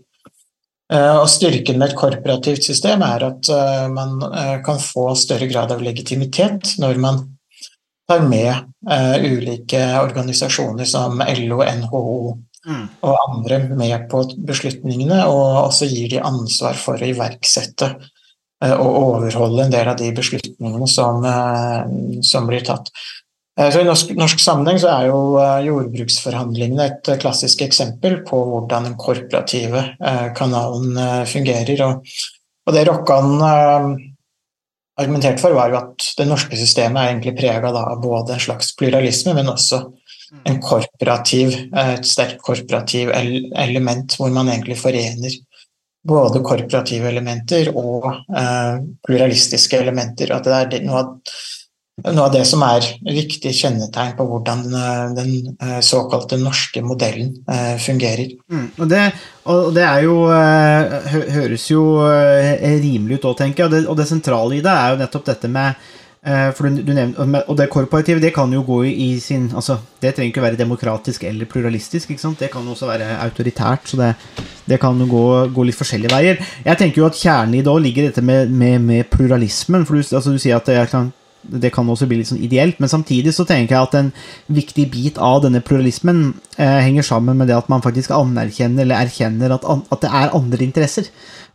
Uh, 0.88 1.19
og 1.19 1.27
Styrken 1.27 1.75
med 1.75 1.91
et 1.91 1.99
korporativt 1.99 2.63
system 2.63 3.03
er 3.03 3.27
at 3.27 3.49
uh, 3.51 3.86
man 3.91 4.21
uh, 4.23 4.58
kan 4.63 4.80
få 4.80 5.10
større 5.19 5.51
grad 5.51 5.75
av 5.75 5.84
legitimitet 5.84 6.77
når 6.80 7.01
man 7.03 7.25
tar 8.08 8.24
med 8.28 8.52
eh, 8.89 9.15
ulike 9.28 9.82
organisasjoner 10.02 10.88
som 10.88 11.20
LO, 11.20 11.63
NHO 11.63 12.04
og 12.67 13.13
andre 13.30 13.62
med 13.80 14.08
på 14.12 14.24
beslutningene, 14.48 15.22
og 15.30 15.67
også 15.67 15.88
gir 15.88 16.10
de 16.12 16.24
ansvar 16.24 16.76
for 16.80 17.00
å 17.00 17.12
iverksette 17.12 17.93
eh, 18.63 18.74
og 18.74 18.98
overholde 19.04 19.67
en 19.67 19.72
del 19.72 19.88
av 19.88 20.00
de 20.00 20.10
beslutningene 20.15 20.89
som, 20.91 21.24
eh, 21.24 22.20
som 22.28 22.50
blir 22.50 22.65
tatt. 22.67 22.91
Eh, 23.60 23.72
Så 23.72 23.82
I 23.82 23.88
norsk, 23.88 24.12
norsk 24.17 24.43
sammenheng 24.43 24.82
så 24.84 24.91
er 24.98 25.08
jo 25.08 25.22
jordbruksforhandlingene 25.70 26.89
et 26.89 27.13
klassisk 27.22 27.63
eksempel 27.65 28.20
på 28.28 28.41
hvordan 28.52 28.89
den 28.89 29.00
korporative 29.00 29.86
kanalen 30.36 31.26
fungerer. 31.26 31.86
Og, 31.88 32.20
og 32.67 32.76
det 32.76 32.88
Rokkan 32.89 33.39
argumenterte 34.98 35.42
for, 35.42 35.56
var 35.58 35.72
jo 35.72 35.80
at 35.80 36.10
det 36.18 36.28
norske 36.30 36.58
systemet 36.60 37.02
er 37.02 37.12
egentlig 37.12 37.36
prega 37.38 37.72
av 37.72 38.02
både 38.02 38.36
en 38.36 38.44
slags 38.44 38.74
pluralisme, 38.78 39.36
men 39.38 39.52
også 39.52 39.84
en 40.48 40.62
korporativ, 40.64 41.54
eh, 41.72 41.94
et 41.96 42.08
sterkt 42.08 42.42
korporativ 42.44 43.12
element, 43.16 44.18
hvor 44.18 44.34
man 44.34 44.50
egentlig 44.52 44.80
forener 44.80 45.38
både 46.08 46.42
korporative 46.46 47.10
elementer 47.10 47.70
og 47.76 48.10
eh, 48.12 48.80
pluralistiske 49.08 49.80
elementer. 49.80 50.32
At 50.36 50.48
det 50.48 50.80
er 50.80 50.88
noe, 50.88 51.04
av, 51.04 51.38
noe 52.06 52.28
av 52.28 52.34
det 52.34 52.44
som 52.46 52.62
er 52.62 52.86
viktige 53.02 53.56
kjennetegn 53.58 54.14
på 54.18 54.26
hvordan 54.30 54.64
den, 54.70 55.16
den 55.18 55.32
eh, 55.58 55.80
såkalte 55.86 56.38
norske 56.38 56.84
modellen 56.86 57.34
eh, 57.50 57.76
fungerer. 57.82 58.36
Mm, 58.54 58.68
og, 58.78 58.86
det, 58.92 59.04
og 59.50 59.72
det 59.74 59.86
er 59.88 60.06
jo 60.06 60.18
eh, 60.30 61.14
Høres 61.34 61.70
jo 61.72 61.86
eh, 62.06 62.68
rimelig 62.84 63.18
ut 63.18 63.32
òg, 63.32 63.40
tenker 63.42 63.66
jeg. 63.66 63.70
Og 63.70 63.74
det, 63.74 63.86
og 63.90 63.98
det 63.98 64.10
sentrale 64.12 64.60
i 64.60 64.62
det 64.66 64.76
er 64.76 64.94
jo 64.94 65.02
nettopp 65.02 65.26
dette 65.32 65.50
med 65.50 65.74
eh, 66.22 66.54
for 66.54 66.70
du, 66.70 66.86
du 66.86 66.94
nevnte, 66.94 67.28
og 67.42 67.58
det 67.58 67.70
korporative 67.74 68.22
det 68.22 68.34
kan 68.38 68.54
jo 68.54 68.62
gå 68.68 68.84
i, 68.94 69.12
sin 69.24 69.50
altså, 69.58 69.82
Det 69.98 70.14
trenger 70.14 70.36
ikke 70.36 70.46
være 70.46 70.62
demokratisk 70.62 71.26
eller 71.26 71.50
pluralistisk. 71.50 72.14
Det 72.14 72.54
kan 72.54 72.74
også 72.78 72.94
være 72.94 73.16
autoritært. 73.26 73.90
Så 73.90 73.98
det, 73.98 74.14
det 74.70 74.78
kan 74.86 75.02
jo 75.02 75.10
gå, 75.10 75.28
gå 75.50 75.66
litt 75.66 75.82
forskjellige 75.82 76.14
veier. 76.14 76.50
Jeg 76.62 76.78
tenker 76.78 77.02
jo 77.02 77.10
at 77.10 77.18
kjernen 77.18 77.58
i 77.58 77.66
det 77.66 77.74
òg 77.74 77.82
ligger 77.90 78.12
dette 78.12 78.22
med, 78.22 78.54
med, 78.54 78.84
med 78.86 79.10
pluralismen. 79.10 79.90
For 79.90 79.98
du, 79.98 80.06
altså, 80.06 80.30
du 80.30 80.38
sier 80.38 80.62
at 80.62 80.70
det 80.70 80.84
kan 80.94 81.10
det 81.50 81.72
kan 81.76 81.88
også 81.90 82.08
bli 82.10 82.20
litt 82.20 82.30
sånn 82.30 82.44
ideelt, 82.44 82.80
men 82.82 82.92
samtidig 82.92 83.34
så 83.36 83.46
tenker 83.48 83.76
jeg 83.76 83.88
at 83.88 83.98
en 84.00 84.12
viktig 84.54 84.88
bit 84.94 85.20
av 85.22 85.42
denne 85.46 85.64
pluralismen 85.66 86.22
eh, 86.58 86.80
henger 86.86 87.08
sammen 87.08 87.40
med 87.40 87.50
det 87.52 87.58
at 87.58 87.70
man 87.72 87.84
faktisk 87.86 88.14
anerkjenner 88.16 88.86
eller 88.86 89.08
erkjenner 89.08 89.56
at, 89.58 89.68
an, 89.68 89.84
at 89.94 90.04
det 90.04 90.14
er 90.22 90.38
andre 90.38 90.66
interesser, 90.68 91.12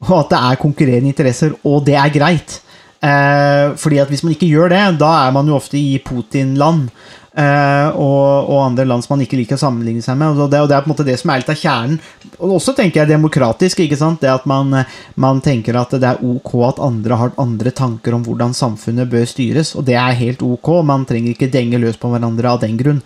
og 0.09 0.15
at 0.25 0.35
det 0.35 0.43
er 0.51 0.61
konkurrerende 0.63 1.13
interesser, 1.13 1.57
og 1.69 1.85
det 1.87 1.99
er 2.01 2.15
greit. 2.15 2.61
Eh, 3.03 3.73
fordi 3.83 3.99
at 3.99 4.13
hvis 4.13 4.23
man 4.23 4.37
ikke 4.37 4.51
gjør 4.51 4.71
det, 4.71 4.83
da 5.01 5.11
er 5.25 5.35
man 5.35 5.49
jo 5.51 5.59
ofte 5.59 5.79
i 5.79 5.99
Putin-land. 6.05 6.89
Eh, 7.39 7.89
og, 7.97 8.51
og 8.51 8.59
andre 8.67 8.87
land 8.89 9.05
som 9.05 9.15
man 9.15 9.25
ikke 9.25 9.39
liker 9.41 9.59
å 9.59 9.63
sammenligne 9.63 10.05
seg 10.05 10.19
med. 10.21 10.37
Og 10.37 10.51
det, 10.53 10.61
og 10.63 10.71
det 10.71 10.77
er 10.77 10.85
på 10.85 10.91
en 10.91 10.95
måte 10.95 11.07
det 11.07 11.19
som 11.21 11.33
er 11.33 11.43
litt 11.43 11.53
av 11.53 11.59
kjernen. 11.59 11.99
Og 12.39 12.57
også 12.59 12.75
tenker 12.79 13.03
jeg 13.03 13.13
demokratisk. 13.13 13.85
ikke 13.85 13.99
sant? 14.01 14.21
Det 14.23 14.33
at 14.33 14.47
man, 14.51 14.73
eh, 14.81 14.97
man 15.21 15.43
tenker 15.45 15.79
at 15.81 15.95
det 15.97 16.09
er 16.09 16.23
ok 16.23 16.55
at 16.69 16.83
andre 16.83 17.21
har 17.21 17.37
andre 17.43 17.75
tanker 17.83 18.17
om 18.17 18.27
hvordan 18.27 18.57
samfunnet 18.57 19.11
bør 19.13 19.29
styres. 19.29 19.75
Og 19.79 19.87
det 19.89 19.99
er 20.01 20.19
helt 20.21 20.45
ok. 20.47 20.75
Man 20.87 21.07
trenger 21.09 21.35
ikke 21.35 21.53
denge 21.53 21.81
løs 21.83 22.01
på 22.01 22.13
hverandre 22.13 22.57
av 22.57 22.63
den 22.65 22.79
grunn. 22.81 23.03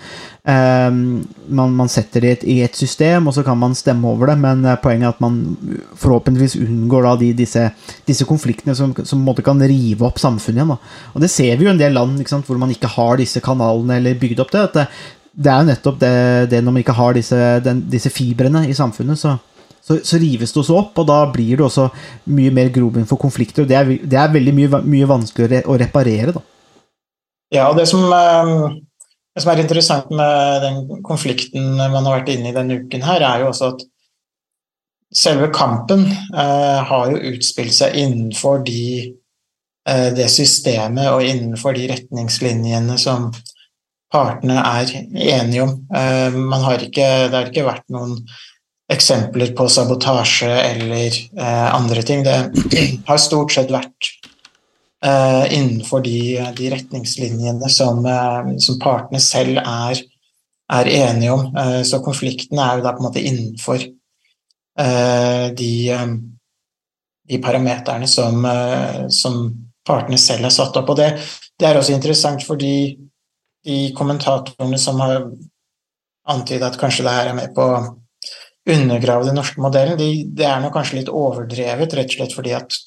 Eh, 0.47 0.91
man, 1.49 1.73
man 1.75 1.89
setter 1.91 2.23
det 2.23 2.45
i 2.47 2.61
et, 2.63 2.77
system, 2.79 3.27
og 3.27 3.35
så 3.35 3.43
kan 3.43 3.59
man 3.59 3.75
stemme 3.75 4.07
over 4.07 4.31
det, 4.31 4.37
men 4.39 4.63
eh, 4.63 4.79
poenget 4.79 5.09
er 5.09 5.15
at 5.17 5.25
man 5.25 5.41
forhåpentligvis 5.99 6.55
unngår 6.63 7.09
de, 7.19 7.33
disse, 7.41 7.65
disse 8.07 8.27
konfliktene 8.29 8.77
som, 8.79 8.93
som 9.03 9.25
måte 9.27 9.43
kan 9.47 9.59
rive 9.59 10.07
opp 10.07 10.21
samfunnet 10.23 10.63
igjen. 10.63 10.71
Da. 10.77 11.11
Og 11.15 11.25
det 11.25 11.33
ser 11.35 11.57
vi 11.57 11.67
jo 11.67 11.73
i 11.73 11.75
en 11.75 11.83
del 11.83 11.99
land 11.99 12.23
sant, 12.31 12.47
hvor 12.47 12.63
man 12.63 12.71
ikke 12.71 12.93
har 12.95 13.19
disse 13.19 13.43
kanalene 13.43 13.99
eller 13.99 14.23
bygd 14.23 14.45
opp 14.47 14.55
det. 14.55 14.65
at 14.69 14.79
det, 14.79 14.87
det 15.37 15.53
er 15.53 15.61
jo 15.61 15.71
nettopp 15.73 16.01
det, 16.01 16.15
det 16.55 16.63
når 16.63 16.73
man 16.73 16.87
ikke 16.87 16.99
har 17.01 17.19
disse, 17.19 17.43
den, 17.67 17.83
disse 17.91 18.15
fibrene 18.15 18.65
i 18.71 18.77
samfunnet, 18.77 19.19
så, 19.19 19.35
så, 19.83 19.99
så 19.99 20.23
rives 20.23 20.55
det 20.55 20.63
også 20.63 20.79
opp, 20.79 21.03
og 21.03 21.11
da 21.11 21.21
blir 21.35 21.59
det 21.59 21.67
også 21.67 21.91
mye 22.39 22.55
mer 22.55 22.71
grobunn 22.75 23.11
for 23.11 23.19
konflikter. 23.19 23.67
og 23.67 23.75
Det 23.75 23.83
er, 23.83 23.97
det 23.99 24.23
er 24.23 24.35
veldig 24.39 24.55
mye, 24.63 24.85
mye 24.95 25.11
vanskeligere 25.11 25.67
å 25.67 25.83
reparere. 25.83 26.39
da. 26.39 26.51
Ja, 27.55 27.67
og 27.67 27.77
det 27.79 27.91
som, 27.91 28.07
eh, 28.15 28.79
det 29.37 29.43
som 29.45 29.53
er 29.53 29.61
interessant 29.61 30.09
med 30.17 30.63
den 30.65 31.03
konflikten 31.05 31.75
man 31.77 32.07
har 32.07 32.23
vært 32.23 32.31
inne 32.33 32.49
i 32.49 32.57
denne 32.57 32.79
uken 32.81 33.03
her, 33.05 33.21
er 33.21 33.43
jo 33.43 33.51
også 33.51 33.69
at 33.75 33.83
selve 35.13 35.51
kampen 35.53 36.07
eh, 36.09 36.79
har 36.89 37.11
jo 37.13 37.35
utspilt 37.35 37.77
seg 37.77 37.99
innenfor 38.01 38.65
de, 38.65 39.13
eh, 39.93 40.09
det 40.17 40.31
systemet 40.33 41.11
og 41.13 41.21
innenfor 41.29 41.77
de 41.77 41.85
retningslinjene 41.93 42.97
som 43.01 43.29
partene 44.13 44.57
er 44.57 44.95
enige 45.05 45.67
om. 45.67 45.77
Eh, 45.93 46.41
har 46.65 46.89
ikke, 46.89 47.11
det 47.29 47.37
har 47.37 47.53
ikke 47.53 47.69
vært 47.69 47.85
noen 47.93 48.17
eksempler 48.89 49.53
på 49.59 49.69
sabotasje 49.69 50.49
eller 50.49 51.13
eh, 51.13 51.69
andre 51.77 52.09
ting. 52.09 52.25
Det 52.25 52.39
har 53.05 53.21
stort 53.21 53.53
sett 53.53 53.69
vært 53.75 54.15
innenfor 55.05 56.01
de, 56.01 56.19
de 56.57 56.71
retningslinjene 56.73 57.69
som, 57.69 58.01
eh, 58.07 58.57
som 58.59 58.79
partene 58.81 59.21
selv 59.21 59.61
er, 59.61 60.01
er 60.73 60.91
enige 60.91 61.35
om. 61.35 61.47
Eh, 61.57 61.83
så 61.85 62.01
konflikten 62.05 62.59
er 62.59 62.79
jo 62.79 62.87
da 62.87 62.95
på 62.95 63.03
en 63.03 63.09
måte 63.09 63.23
innenfor 63.23 63.83
eh, 64.79 65.45
de, 65.57 65.73
eh, 65.93 66.07
de 67.29 67.43
parameterne 67.43 68.09
som, 68.09 68.45
eh, 68.45 69.07
som 69.09 69.51
partene 69.87 70.19
selv 70.19 70.49
har 70.49 70.55
satt 70.55 70.77
opp. 70.81 70.89
Og 70.95 70.97
det, 70.97 71.13
det 71.59 71.69
er 71.69 71.79
også 71.79 71.95
interessant 71.95 72.43
fordi 72.47 72.97
de 73.67 73.79
kommentatorene 73.99 74.79
som 74.79 75.01
har 75.03 75.31
antydet 76.27 76.67
at 76.67 76.81
kanskje 76.81 77.07
det 77.07 77.15
her 77.15 77.31
er 77.31 77.39
med 77.39 77.55
på 77.55 77.63
å 77.63 77.79
undergrave 78.67 79.29
den 79.29 79.37
norske 79.39 79.63
modellen, 79.63 79.99
de, 79.99 80.25
det 80.35 80.47
er 80.49 80.59
nok 80.63 80.75
kanskje 80.75 81.01
litt 81.01 81.11
overdrevet, 81.13 81.93
rett 81.95 82.11
og 82.11 82.17
slett 82.19 82.35
fordi 82.35 82.55
at 82.57 82.79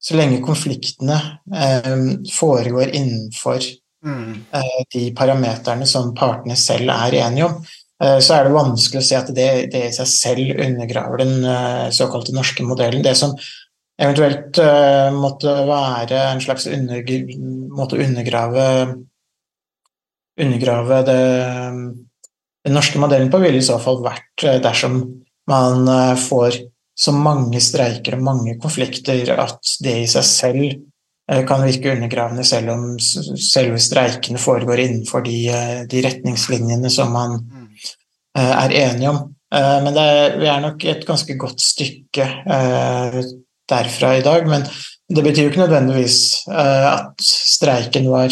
så 0.00 0.16
lenge 0.16 0.40
konfliktene 0.44 1.16
eh, 1.54 1.96
foregår 2.32 2.94
innenfor 2.96 3.60
eh, 3.60 4.78
de 4.94 5.10
parameterne 5.16 5.86
som 5.88 6.14
partene 6.16 6.56
selv 6.56 6.92
er 6.94 7.18
enige 7.20 7.50
om, 7.50 7.58
eh, 8.02 8.16
så 8.24 8.38
er 8.38 8.48
det 8.48 8.54
vanskelig 8.56 9.02
å 9.02 9.08
se 9.10 9.18
at 9.18 9.32
det, 9.36 9.50
det 9.74 9.84
i 9.90 9.96
seg 9.98 10.08
selv 10.08 10.64
undergraver 10.64 11.20
den 11.20 11.44
eh, 11.44 11.90
såkalte 11.92 12.34
norske 12.36 12.64
modellen. 12.64 13.04
Det 13.04 13.12
som 13.18 13.36
eventuelt 14.00 14.56
eh, 14.64 15.10
måtte 15.12 15.54
være 15.68 16.24
en 16.30 16.40
slags 16.40 16.68
måte 16.72 17.98
å 17.98 18.04
undergrave 18.08 18.66
undergrave 20.40 21.02
det, 21.04 21.22
den 22.64 22.72
norske 22.72 23.00
modellen 23.02 23.28
på, 23.28 23.42
ville 23.42 23.60
i 23.60 23.64
så 23.66 23.76
fall 23.82 23.98
vært 24.00 24.46
dersom 24.64 25.02
man 25.50 25.84
får 26.16 26.56
så 27.00 27.12
mange 27.16 27.60
streiker 27.64 28.18
og 28.18 28.24
mange 28.26 28.58
konflikter 28.60 29.30
at 29.40 29.74
det 29.84 29.94
i 30.02 30.08
seg 30.10 30.26
selv 30.28 30.64
eh, 30.66 31.42
kan 31.48 31.62
virke 31.64 31.94
undergravende, 31.94 32.44
selv 32.44 32.74
om 32.74 32.82
selve 33.00 33.80
streikene 33.80 34.40
foregår 34.42 34.82
innenfor 34.84 35.24
de, 35.24 35.38
eh, 35.48 35.80
de 35.88 36.02
retningslinjene 36.04 36.90
som 36.92 37.12
man 37.16 37.38
eh, 38.36 38.54
er 38.66 38.76
enige 38.84 39.12
om. 39.14 39.22
Men 39.50 39.94
det, 39.96 40.02
er- 40.06 40.36
vi 40.38 40.46
er 40.46 40.60
nok 40.62 40.84
et 40.86 41.00
ganske 41.08 41.34
godt 41.34 41.58
stykke 41.58 42.22
derfra 43.72 44.12
i 44.14 44.22
dag. 44.22 44.44
Men 44.46 44.62
det 45.10 45.24
betyr 45.26 45.42
jo 45.42 45.50
ikke 45.50 45.64
nødvendigvis 45.64 46.18
at 46.46 47.18
streiken 47.26 48.06
var 48.12 48.30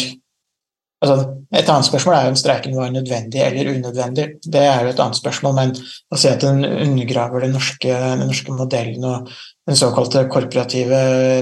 altså, 1.03 1.17
Et 1.49 1.65
annet 1.65 1.87
spørsmål 1.87 2.13
er 2.13 2.25
jo 2.27 2.31
om 2.35 2.37
streiken 2.37 2.75
var 2.77 2.91
nødvendig 2.93 3.39
eller 3.41 3.71
unødvendig. 3.73 4.25
Det 4.45 4.61
er 4.61 4.83
jo 4.85 4.91
et 4.91 4.99
annet 5.01 5.17
spørsmål, 5.17 5.55
men 5.57 5.71
å 6.13 6.19
si 6.21 6.29
at 6.29 6.43
den 6.45 6.61
undergraver 6.61 7.41
den 7.41 7.55
norske, 7.57 7.89
den 7.89 8.29
norske 8.29 8.53
modellen 8.53 9.07
og 9.09 9.31
den 9.69 9.79
såkalte 9.79 10.27
korporative 10.29 10.99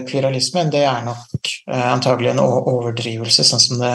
pluralismen, 0.08 0.72
det 0.72 0.86
er 0.88 1.04
nok 1.04 1.52
eh, 1.52 1.86
antagelig 1.92 2.32
en 2.32 2.42
overdrivelse, 2.44 3.44
sånn 3.48 3.64
som 3.64 3.84
det 3.84 3.94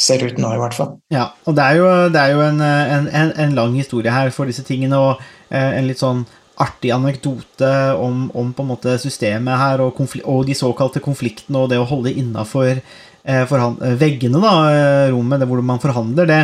ser 0.00 0.24
ut 0.24 0.40
nå, 0.40 0.54
i 0.56 0.62
hvert 0.62 0.76
fall. 0.76 0.96
Ja, 1.12 1.30
og 1.44 1.56
det 1.56 1.68
er 1.68 1.80
jo, 1.82 1.90
det 2.12 2.24
er 2.24 2.32
jo 2.32 2.44
en, 2.48 2.64
en, 2.64 3.10
en, 3.12 3.36
en 3.44 3.56
lang 3.60 3.76
historie 3.76 4.12
her 4.12 4.32
for 4.32 4.48
disse 4.48 4.64
tingene, 4.64 5.00
og 5.00 5.20
eh, 5.52 5.76
en 5.76 5.88
litt 5.88 6.00
sånn 6.00 6.24
artig 6.60 6.92
anekdote 6.94 7.70
om, 8.00 8.26
om 8.38 8.52
på 8.56 8.64
en 8.64 8.72
måte 8.72 8.96
systemet 9.00 9.60
her, 9.60 9.84
og, 9.84 10.00
og 10.24 10.44
de 10.48 10.56
såkalte 10.56 11.04
konfliktene, 11.04 11.60
og 11.60 11.72
det 11.72 11.80
å 11.80 11.88
holde 11.88 12.12
innafor 12.12 12.80
veggene, 13.24 14.40
da, 14.42 14.52
eh, 14.72 15.12
rommet 15.12 15.40
det 15.40 15.48
hvor 15.50 15.62
man 15.62 15.82
forhandler, 15.82 16.26
det 16.26 16.42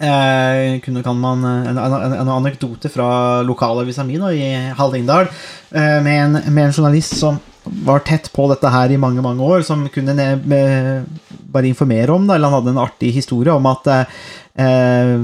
eh, 0.00 0.80
kunne, 0.84 1.02
kan 1.02 1.18
man, 1.20 1.44
en, 1.44 1.78
en, 1.78 2.12
en 2.12 2.28
anekdote 2.28 2.90
fra 2.92 3.42
lokalavisa 3.46 4.04
mi 4.04 4.16
i 4.16 4.52
Hallingdal, 4.78 5.28
eh, 5.70 5.98
med, 6.02 6.24
en, 6.24 6.38
med 6.54 6.64
en 6.66 6.72
journalist 6.72 7.18
som 7.18 7.38
var 7.64 8.02
tett 8.04 8.32
på 8.32 8.48
dette 8.50 8.68
her 8.68 8.92
i 8.92 9.00
mange 9.00 9.22
mange 9.24 9.42
år, 9.42 9.62
som 9.64 9.86
kunne 9.88 10.14
ne- 10.16 10.40
med, 10.44 11.04
bare 11.28 11.70
informere 11.70 12.12
om 12.12 12.26
det, 12.26 12.36
eller 12.36 12.50
han 12.50 12.60
hadde 12.60 12.74
en 12.74 12.84
artig 12.84 13.12
historie 13.14 13.52
om 13.52 13.66
at 13.70 13.88
eh, 13.88 15.14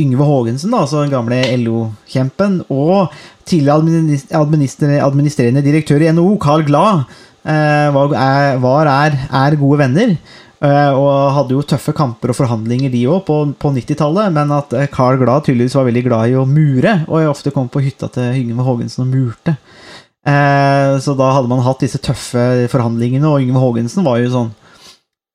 Yngve 0.00 0.26
Haagensen, 0.26 0.74
altså 0.74 1.04
den 1.04 1.14
gamle 1.14 1.42
LO-kjempen, 1.60 2.62
og 2.70 3.12
tidligere 3.46 4.30
administrerende 4.40 5.62
direktør 5.64 6.02
i 6.02 6.10
NHO, 6.12 6.36
Carl 6.42 6.66
Glad, 6.66 7.04
eh, 7.04 7.29
var, 7.44 8.14
er, 8.14 8.58
var 8.60 8.90
er, 8.90 9.18
er 9.40 9.58
gode 9.60 9.80
venner. 9.80 10.16
eh, 10.60 10.92
og 10.92 11.32
hadde 11.36 11.56
jo 11.56 11.64
tøffe 11.64 11.94
kamper 11.96 12.32
og 12.32 12.36
forhandlinger, 12.36 12.92
de 12.92 13.06
òg, 13.08 13.22
på, 13.28 13.38
på 13.60 13.72
90-tallet. 13.76 14.32
Men 14.36 14.52
at 14.52 14.74
eh, 14.76 14.88
Carl 14.92 15.18
Glad 15.20 15.46
tydeligvis 15.46 15.76
var 15.78 15.88
veldig 15.88 16.04
glad 16.08 16.32
i 16.32 16.38
å 16.38 16.46
mure, 16.48 16.98
og 17.08 17.22
jeg 17.22 17.32
ofte 17.32 17.54
kom 17.54 17.70
på 17.72 17.82
hytta 17.84 18.10
til 18.12 18.42
Yngve 18.42 18.66
Haagensen 18.66 19.06
og 19.06 19.14
murte. 19.14 19.56
Eh, 20.28 20.94
så 21.00 21.16
da 21.16 21.30
hadde 21.32 21.48
man 21.48 21.64
hatt 21.64 21.80
disse 21.80 22.00
tøffe 22.04 22.66
forhandlingene, 22.72 23.24
og 23.24 23.40
Yngve 23.40 23.62
Haagensen 23.62 24.04
var 24.04 24.20
jo 24.20 24.34
sånn 24.34 24.50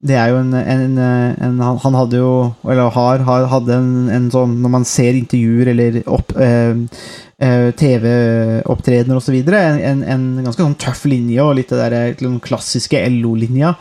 Det 0.05 0.13
er 0.13 0.29
jo 0.29 0.41
en, 0.43 0.51
en, 0.53 0.99
en 1.01 1.61
han, 1.65 1.95
hadde 1.97 2.19
jo, 2.19 2.33
eller 2.69 2.91
har, 2.93 3.23
hadde 3.49 3.79
en, 4.13 4.27
sånn 4.29 4.59
Når 4.61 4.73
man 4.75 4.85
ser 4.85 5.17
intervjuer 5.17 5.71
eller 5.71 5.97
opp, 6.05 6.35
eh, 6.37 6.75
eh, 6.75 7.01
TV-opptredener 7.35 9.17
osv., 9.19 9.35
en, 9.51 10.03
en, 10.03 10.27
ganske 10.45 10.63
sånn 10.63 10.77
tøff 10.79 11.03
linje, 11.11 11.43
og 11.43 11.57
litt 11.57 11.73
det 11.73 11.81
der 11.81 11.95
eh, 11.97 12.13
den 12.21 12.39
klassiske 12.43 13.01
LO-linja. 13.11 13.73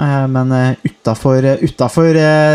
Eh, 0.00 0.26
Men 0.28 0.52
utafor 0.84 1.48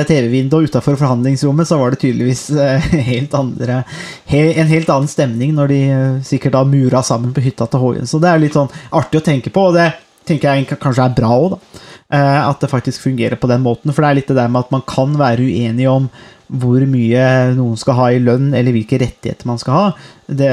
TV-vinduet 0.06 0.54
og 0.54 0.70
utafor 0.70 1.00
forhandlingsrommet 1.02 1.70
så 1.70 1.80
var 1.82 1.94
det 1.94 2.02
tydeligvis 2.04 2.50
eh, 2.52 2.90
helt 3.12 3.34
andre, 3.38 3.84
en 4.30 4.72
helt 4.72 4.90
annen 4.94 5.12
stemning 5.12 5.56
når 5.58 5.74
de 5.74 5.82
eh, 5.90 6.22
sikkert 6.26 6.58
da 6.60 6.64
mura 6.70 7.04
sammen 7.04 7.34
på 7.34 7.44
hytta 7.46 7.68
til 7.70 7.82
Hågen. 7.82 8.10
Så 8.10 8.22
det 8.22 8.32
er 8.32 8.42
litt 8.46 8.58
sånn 8.58 8.72
artig 8.94 9.22
å 9.22 9.26
tenke 9.26 9.54
på, 9.54 9.70
og 9.70 9.78
det 9.80 9.92
tenker 10.26 10.56
jeg 10.56 10.78
kanskje 10.82 11.06
er 11.06 11.18
bra 11.18 11.34
òg, 11.38 11.58
da. 11.58 11.84
Eh, 12.14 12.48
At 12.50 12.60
det 12.62 12.70
faktisk 12.70 13.02
fungerer 13.02 13.36
på 13.36 13.48
den 13.50 13.64
måten. 13.66 13.94
For 13.94 14.04
det 14.04 14.10
er 14.10 14.20
litt 14.20 14.32
det 14.32 14.38
der 14.38 14.52
med 14.52 14.66
at 14.68 14.74
man 14.74 14.86
kan 14.88 15.16
være 15.18 15.46
uenig 15.46 15.88
om 15.90 16.10
hvor 16.46 16.84
mye 16.86 17.54
noen 17.58 17.78
skal 17.82 17.98
ha 17.98 18.12
i 18.14 18.20
lønn, 18.22 18.52
eller 18.54 18.76
hvilke 18.76 19.00
rettigheter 19.02 19.48
man 19.50 19.58
skal 19.58 19.74
ha, 19.74 19.86
det, 20.30 20.52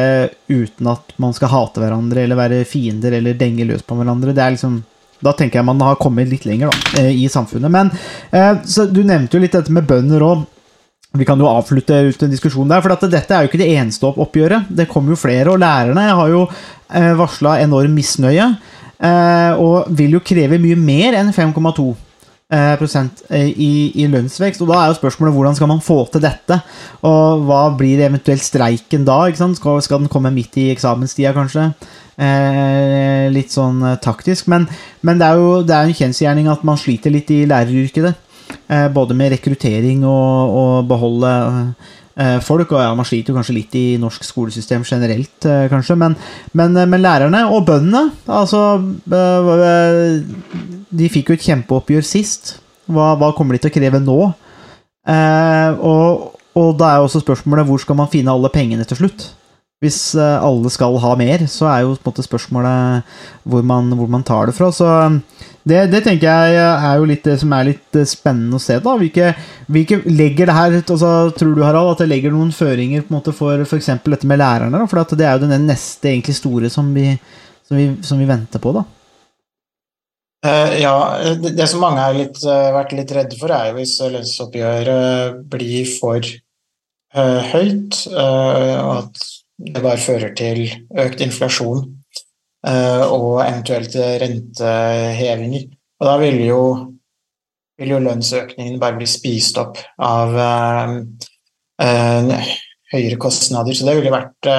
uten 0.48 0.88
at 0.88 1.12
man 1.20 1.34
skal 1.36 1.52
hate 1.52 1.82
hverandre 1.82 2.22
eller 2.22 2.38
være 2.38 2.62
fiender 2.64 3.12
eller 3.18 3.36
denge 3.36 3.66
løs 3.68 3.84
på 3.84 3.98
hverandre. 3.98 4.32
Det 4.32 4.40
er 4.44 4.56
liksom 4.56 4.80
da 5.22 5.34
tenker 5.38 5.60
jeg 5.60 5.68
man 5.68 5.84
har 5.84 6.00
kommet 6.00 6.26
litt 6.32 6.48
lenger 6.48 6.72
da, 6.72 7.02
eh, 7.02 7.12
i 7.22 7.28
samfunnet. 7.30 7.70
Men 7.70 7.92
eh, 8.34 8.56
Du 8.90 9.04
nevnte 9.04 9.36
jo 9.36 9.42
litt 9.44 9.54
dette 9.54 9.70
med 9.70 9.86
bønder 9.86 10.24
òg. 10.26 10.48
Vi 11.14 11.26
kan 11.28 11.38
jo 11.38 11.46
avslutte 11.46 11.92
ut 12.08 12.22
en 12.24 12.32
diskusjon 12.32 12.72
der, 12.72 12.80
for 12.80 12.96
dette 12.96 13.36
er 13.36 13.44
jo 13.44 13.50
ikke 13.50 13.60
det 13.60 13.68
eneste 13.76 14.08
oppgjøret. 14.08 14.72
Det 14.72 14.88
kommer 14.88 15.12
jo 15.12 15.20
flere, 15.20 15.52
og 15.52 15.60
lærerne 15.60 16.08
har 16.08 16.32
jo 16.32 16.46
varsla 17.20 17.58
enorm 17.60 17.92
misnøye. 17.92 18.46
Eh, 19.02 19.52
og 19.58 19.90
vil 19.98 20.16
jo 20.16 20.22
kreve 20.24 20.60
mye 20.62 20.78
mer 20.78 21.16
enn 21.18 21.32
5,2 21.34 21.86
eh, 22.52 22.74
prosent 22.78 23.24
eh, 23.30 23.48
i, 23.50 23.72
i 23.98 24.06
lønnsvekst. 24.10 24.62
Og 24.62 24.70
da 24.70 24.78
er 24.78 24.92
jo 24.92 24.98
spørsmålet 25.00 25.34
hvordan 25.36 25.58
skal 25.58 25.70
man 25.72 25.82
få 25.84 25.98
til 26.12 26.22
dette? 26.22 26.60
Og 27.08 27.46
hva 27.48 27.64
blir 27.78 28.04
eventuelt 28.06 28.44
streiken 28.44 29.06
da? 29.08 29.24
Skal, 29.34 29.80
skal 29.82 30.04
den 30.04 30.12
komme 30.12 30.32
midt 30.34 30.58
i 30.62 30.70
eksamenstida, 30.74 31.34
kanskje? 31.36 31.70
Eh, 32.22 33.26
litt 33.34 33.54
sånn 33.54 33.82
taktisk. 34.04 34.50
Men, 34.52 34.68
men 35.02 35.18
det 35.18 35.30
er 35.30 35.40
jo 35.40 35.54
det 35.66 35.78
er 35.78 35.88
en 35.88 35.98
kjensgjerning 36.02 36.52
at 36.52 36.62
man 36.66 36.80
sliter 36.80 37.14
litt 37.14 37.32
i 37.34 37.42
læreryrket. 37.50 38.28
Eh, 38.68 38.88
både 38.92 39.16
med 39.16 39.32
rekruttering 39.34 40.04
og, 40.06 40.56
og 40.62 40.88
beholde 40.90 41.32
eh, 41.32 41.90
folk. 42.44 42.72
Og 42.74 42.82
ja, 42.82 42.90
man 42.96 43.06
sliter 43.08 43.32
jo 43.32 43.38
kanskje 43.38 43.56
litt 43.56 43.76
i 43.78 43.84
norsk 44.00 44.24
skolesystem 44.26 44.84
generelt, 44.84 45.46
eh, 45.48 45.68
kanskje. 45.72 45.96
Men, 45.98 46.16
men, 46.52 46.76
eh, 46.76 46.88
men 46.88 47.02
lærerne 47.04 47.44
og 47.50 47.66
bøndene, 47.68 48.12
altså 48.26 48.62
eh, 49.12 50.22
De 50.92 51.08
fikk 51.12 51.32
jo 51.32 51.38
et 51.38 51.46
kjempeoppgjør 51.46 52.04
sist. 52.06 52.56
Hva, 52.92 53.14
hva 53.16 53.32
kommer 53.36 53.56
de 53.56 53.62
til 53.62 53.72
å 53.72 53.76
kreve 53.76 54.02
nå? 54.02 54.18
Eh, 55.08 55.70
og, 55.80 56.34
og 56.58 56.74
da 56.78 56.90
er 56.90 57.00
jo 57.00 57.08
også 57.08 57.22
spørsmålet 57.24 57.66
hvor 57.68 57.80
skal 57.82 57.98
man 57.98 58.10
finne 58.12 58.34
alle 58.34 58.52
pengene 58.52 58.86
til 58.88 59.00
slutt? 59.00 59.30
Hvis 59.82 60.14
eh, 60.14 60.44
alle 60.46 60.70
skal 60.70 60.96
ha 61.02 61.16
mer, 61.18 61.42
så 61.50 61.66
er 61.66 61.82
jo 61.82 61.96
på 61.96 62.06
en 62.06 62.12
måte 62.12 62.24
spørsmålet 62.24 63.16
hvor 63.42 63.64
man, 63.66 63.90
hvor 63.98 64.10
man 64.10 64.22
tar 64.26 64.46
det 64.48 64.54
fra. 64.54 64.70
Så 64.74 64.86
det, 65.66 65.80
det 65.90 66.04
tenker 66.06 66.26
jeg 66.26 66.58
er 66.58 66.98
jo 66.98 67.08
litt 67.10 67.26
det 67.26 67.36
som 67.42 67.52
er 67.54 67.68
litt 67.72 67.98
eh, 67.98 68.08
spennende 68.08 68.58
å 68.58 68.62
se. 68.62 68.78
da. 68.82 68.94
Hvilke, 68.98 69.32
hvilke 69.66 70.00
legger 70.06 70.50
det 70.50 70.56
her, 70.56 70.78
altså, 70.82 71.12
Tror 71.38 71.54
du 71.54 71.62
Harald, 71.66 71.92
at 71.96 72.04
det 72.04 72.10
legger 72.12 72.34
noen 72.34 72.54
føringer 72.54 73.04
på 73.04 73.12
en 73.12 73.18
måte 73.18 73.34
for 73.36 73.66
f.eks. 73.66 73.92
dette 74.06 74.30
med 74.30 74.42
lærerne? 74.42 74.78
da? 74.78 74.88
For 74.90 75.18
det 75.18 75.26
er 75.26 75.38
jo 75.38 75.50
den 75.50 75.68
neste 75.70 76.12
egentlig 76.14 76.38
store 76.38 76.70
som 76.72 76.90
vi, 76.94 77.12
som 77.68 77.78
vi, 77.78 77.92
som 78.06 78.22
vi 78.22 78.30
venter 78.30 78.62
på. 78.62 78.74
da. 78.78 78.86
Uh, 80.42 80.72
ja, 80.82 80.94
det, 81.38 81.52
det 81.54 81.68
som 81.70 81.84
mange 81.84 82.02
har 82.02 82.16
eh, 82.18 82.70
vært 82.74 82.94
litt 82.98 83.12
redde 83.14 83.36
for, 83.38 83.52
er 83.54 83.68
jo 83.70 83.76
hvis 83.76 83.92
lønnsoppgjøret 84.02 85.44
blir 85.52 85.92
for 86.00 86.18
uh, 86.18 87.40
høyt, 87.52 88.00
eh, 88.10 88.80
og 88.82 88.96
at 88.96 89.22
det 89.58 89.82
bare 89.82 90.00
fører 90.00 90.32
til 90.36 90.64
økt 90.98 91.22
inflasjon 91.24 91.84
eh, 92.66 93.04
og 93.04 93.42
eventuelt 93.44 93.94
rentehevinger. 94.22 95.68
Og 96.00 96.08
da 96.08 96.16
vil 96.22 96.40
jo, 96.46 96.62
vil 97.78 97.94
jo 97.94 98.02
lønnsøkningen 98.02 98.80
bare 98.82 98.98
bli 98.98 99.08
spist 99.10 99.60
opp 99.62 99.80
av 100.02 100.36
eh, 100.46 100.94
eh, 101.86 102.52
høyere 102.94 103.20
kostnader. 103.20 103.76
Så 103.76 103.88
det 103.88 103.98
ville 104.00 104.14
vært 104.14 104.52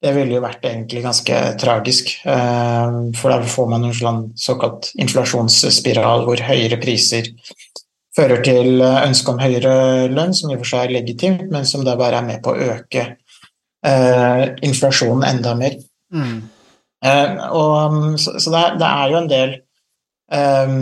det 0.00 0.14
ville 0.16 0.38
jo 0.38 0.40
vært 0.40 0.62
egentlig 0.64 1.02
ganske 1.04 1.38
tragisk. 1.60 2.08
For 2.24 3.26
da 3.28 3.36
får 3.44 3.66
man 3.68 3.82
en 3.84 3.96
sånn 3.96 4.20
såkalt 4.32 4.88
inflasjonsspiral 4.96 6.24
hvor 6.24 6.40
høyere 6.40 6.78
priser 6.80 7.28
fører 8.16 8.40
til 8.44 8.80
ønske 8.80 9.32
om 9.32 9.42
høyere 9.42 9.74
lønn, 10.08 10.32
som 10.32 10.48
i 10.48 10.56
og 10.56 10.62
for 10.62 10.72
seg 10.72 10.86
er 10.86 10.94
legitimt, 11.02 11.44
men 11.52 11.68
som 11.68 11.84
da 11.84 11.98
bare 12.00 12.22
er 12.22 12.26
med 12.30 12.40
på 12.44 12.54
å 12.54 12.70
øke 12.78 13.04
eh, 13.86 14.44
inflasjonen 14.66 15.28
enda 15.28 15.54
mer. 15.58 15.76
Eh, 17.04 17.34
og, 17.48 17.92
um, 17.92 18.18
så 18.18 18.36
så 18.40 18.50
det, 18.52 18.60
er, 18.60 18.78
det 18.80 18.86
er 18.86 19.10
jo 19.10 19.18
en 19.20 19.28
del 19.30 19.52
eh, 20.32 20.72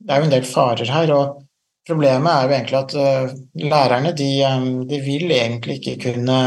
Det 0.00 0.10
er 0.10 0.18
jo 0.18 0.28
en 0.28 0.32
del 0.32 0.44
farer 0.48 0.90
her. 0.90 1.12
og 1.14 1.40
Problemet 1.86 2.32
er 2.32 2.46
jo 2.46 2.54
egentlig 2.56 2.78
at 2.78 2.94
uh, 2.96 3.34
lærerne 3.60 4.12
de, 4.16 4.30
um, 4.48 4.88
de 4.88 5.00
vil 5.04 5.30
egentlig 5.30 5.74
ikke 5.78 5.96
kunne 6.10 6.38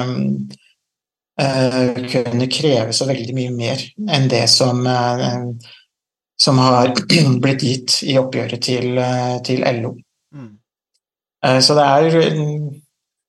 eh, 1.39 1.99
kunne 2.09 2.47
kreve 2.49 2.93
så 2.93 3.05
veldig 3.05 3.35
mye 3.37 3.51
mer 3.53 3.83
enn 4.09 4.25
det 4.31 4.47
som, 4.49 4.81
uh, 4.81 5.45
som 6.41 6.57
har 6.57 6.89
blitt 7.43 7.61
gitt 7.61 7.99
i 8.09 8.17
oppgjøret 8.17 8.65
til, 8.65 8.97
til 9.45 9.61
LO. 9.77 9.93
Eh, 11.45 11.59
Så 11.61 11.75
det 11.77 11.85
er 11.85 12.09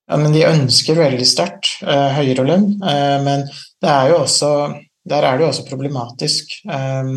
ja, 0.09 0.17
men 0.17 0.33
De 0.33 0.47
ønsker 0.49 0.99
veldig 0.99 1.27
sterkt 1.29 1.75
eh, 1.85 2.09
høyere 2.17 2.47
lønn, 2.49 2.71
eh, 2.81 3.19
men 3.25 3.45
det 3.83 3.93
er 3.93 4.15
jo 4.15 4.23
også, 4.25 4.53
der 5.09 5.27
er 5.29 5.37
det 5.37 5.47
jo 5.47 5.51
også 5.53 5.69
problematisk. 5.69 6.57
eh, 6.69 7.15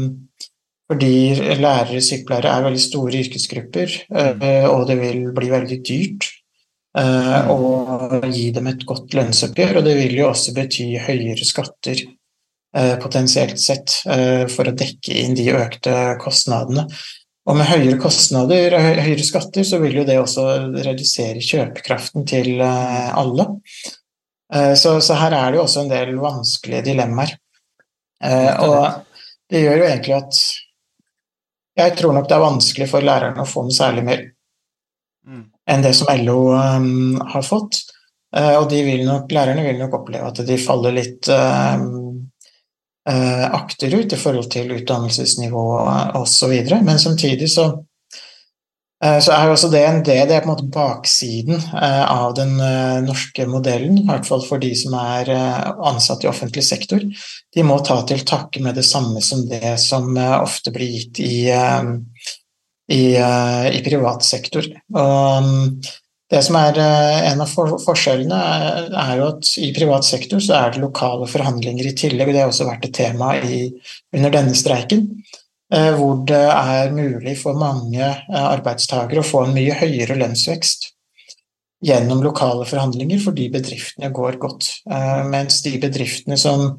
fordi 0.91 1.36
lærere 1.62 2.01
og 2.01 2.04
sykepleiere 2.04 2.51
er 2.51 2.63
veldig 2.65 2.82
store 2.84 3.19
yrkesgrupper, 3.23 3.93
eh, 4.12 4.65
og 4.67 4.88
det 4.89 4.97
vil 4.99 5.21
bli 5.36 5.51
veldig 5.51 5.77
dyrt 5.88 6.27
eh, 6.99 7.51
å 7.51 8.19
gi 8.27 8.49
dem 8.51 8.67
et 8.67 8.84
godt 8.88 9.15
lønnsoppgjør. 9.15 9.80
Og 9.80 9.88
det 9.88 9.95
vil 10.01 10.17
jo 10.19 10.27
også 10.34 10.56
bety 10.58 10.89
høyere 10.99 11.47
skatter 11.47 12.04
eh, 12.04 12.97
potensielt 12.99 13.62
sett 13.63 14.01
for 14.51 14.67
å 14.67 14.75
dekke 14.75 15.15
inn 15.23 15.38
de 15.38 15.47
økte 15.56 15.95
kostnadene. 16.19 16.89
Og 17.52 17.58
med 17.60 17.68
høyere 17.68 18.00
kostnader 18.00 18.78
og 18.78 18.86
høyere 19.04 19.26
skatter, 19.28 19.66
så 19.68 19.82
vil 19.82 19.98
jo 20.00 20.08
det 20.08 20.16
også 20.22 20.46
redusere 20.86 21.44
kjøpekraften 21.44 22.24
til 22.30 22.62
eh, 22.64 23.10
alle. 23.12 23.48
Eh, 24.54 24.74
Så, 24.80 24.96
så 25.04 25.18
her 25.20 25.36
er 25.36 25.52
det 25.52 25.60
jo 25.60 25.66
også 25.66 25.84
en 25.84 25.92
del 25.92 26.16
vanskelige 26.22 26.86
dilemmaer. 26.92 27.36
Eh, 28.24 28.54
Og 28.64 29.04
det 29.52 29.66
gjør 29.66 29.82
jo 29.82 29.88
egentlig 29.90 30.16
at 30.22 30.44
jeg 31.82 31.96
tror 31.98 32.14
nok 32.16 32.28
det 32.30 32.36
er 32.36 32.44
vanskelig 32.44 32.88
for 32.92 33.04
lærerne 33.04 33.44
å 33.44 33.48
få 33.48 33.66
noe 33.68 33.76
særlig 33.76 34.04
mer 34.08 34.24
enn 35.72 35.84
det 35.84 35.94
som 35.96 36.10
LO 36.24 36.52
um, 36.56 37.20
har 37.34 37.44
fått. 37.46 37.82
Eh, 38.36 38.56
og 38.58 38.70
de 38.72 38.82
vil 38.84 39.04
nok, 39.08 39.32
lærerne 39.32 39.64
vil 39.68 39.80
nok 39.80 40.00
oppleve 40.02 40.32
at 40.32 40.42
de 40.48 40.58
faller 40.60 40.96
litt 40.96 41.28
akterut 43.06 44.14
i 44.14 44.20
forhold 44.20 44.52
til 44.54 44.76
utdannelsesnivå 44.76 45.64
osv. 46.20 46.52
Men 46.86 47.00
samtidig 47.02 47.48
så, 47.50 47.66
eh, 49.04 49.18
så 49.20 49.32
er 49.34 49.50
også 49.50 49.72
det 49.74 49.82
en 49.88 50.04
del, 50.06 50.28
det 50.30 50.36
er 50.36 50.44
på 50.44 50.52
en 50.52 50.54
måte 50.54 50.70
baksiden 50.70 51.56
eh, 51.58 52.04
av 52.06 52.36
den 52.38 52.60
eh, 52.62 53.00
norske 53.06 53.48
modellen, 53.50 53.98
i 54.04 54.06
hvert 54.06 54.30
fall 54.30 54.46
for 54.46 54.62
de 54.62 54.70
som 54.78 54.94
er 55.02 55.34
eh, 55.34 55.72
ansatt 55.90 56.28
i 56.28 56.30
offentlig 56.30 56.64
sektor. 56.68 57.02
De 57.56 57.66
må 57.66 57.80
ta 57.82 58.04
til 58.06 58.22
takke 58.22 58.62
med 58.62 58.78
det 58.78 58.86
samme 58.86 59.24
som 59.26 59.48
det 59.50 59.80
som 59.82 60.14
eh, 60.18 60.38
ofte 60.38 60.76
blir 60.76 60.94
gitt 61.00 61.24
i 61.26 61.50
eh, 61.50 61.90
i, 62.92 63.16
eh, 63.16 63.78
i 63.78 63.82
privat 63.84 64.24
sektor. 64.24 64.66
Og 64.94 65.44
mm, 65.44 65.68
det 66.32 66.39
som 66.46 66.56
er 66.56 66.78
eh, 66.80 67.26
en 67.32 67.44
av 67.44 67.52
forskjellene, 67.84 68.38
er, 68.56 68.86
er 69.04 69.17
jo 69.20 69.28
at 69.34 69.50
i 69.60 69.72
privat 69.76 70.08
sektor 70.08 70.39
så 70.44 70.56
er 70.62 70.72
det 70.74 70.84
lokale 70.84 71.28
forhandlinger 71.28 71.89
i 71.89 71.96
tillegg, 71.98 72.32
det 72.32 72.44
har 72.44 72.52
også 72.54 72.70
vært 72.70 72.88
et 72.88 72.96
tema 73.02 73.34
i, 73.44 73.65
under 74.15 74.32
denne 74.32 74.56
streiken. 74.56 75.10
eh, 75.74 75.91
Hvor 75.98 76.24
det 76.28 76.46
er 76.48 76.96
mulig 76.96 77.36
for 77.41 77.60
mange 77.60 78.06
eh, 78.08 78.46
arbeidstakere 78.46 79.24
å 79.24 79.28
få 79.28 79.46
en 79.46 79.54
mye 79.58 79.76
høyere 79.82 80.15
lønnsvekst 80.22 80.91
gjennom 81.82 82.22
lokale 82.24 82.65
forhandlinger 82.70 83.20
fordi 83.24 83.50
bedriftene 83.52 84.12
går 84.13 84.39
godt. 84.39 84.70
Eh, 84.88 85.24
Mens 85.28 85.62
de 85.65 85.76
bedriftene 85.82 86.38
som 86.39 86.78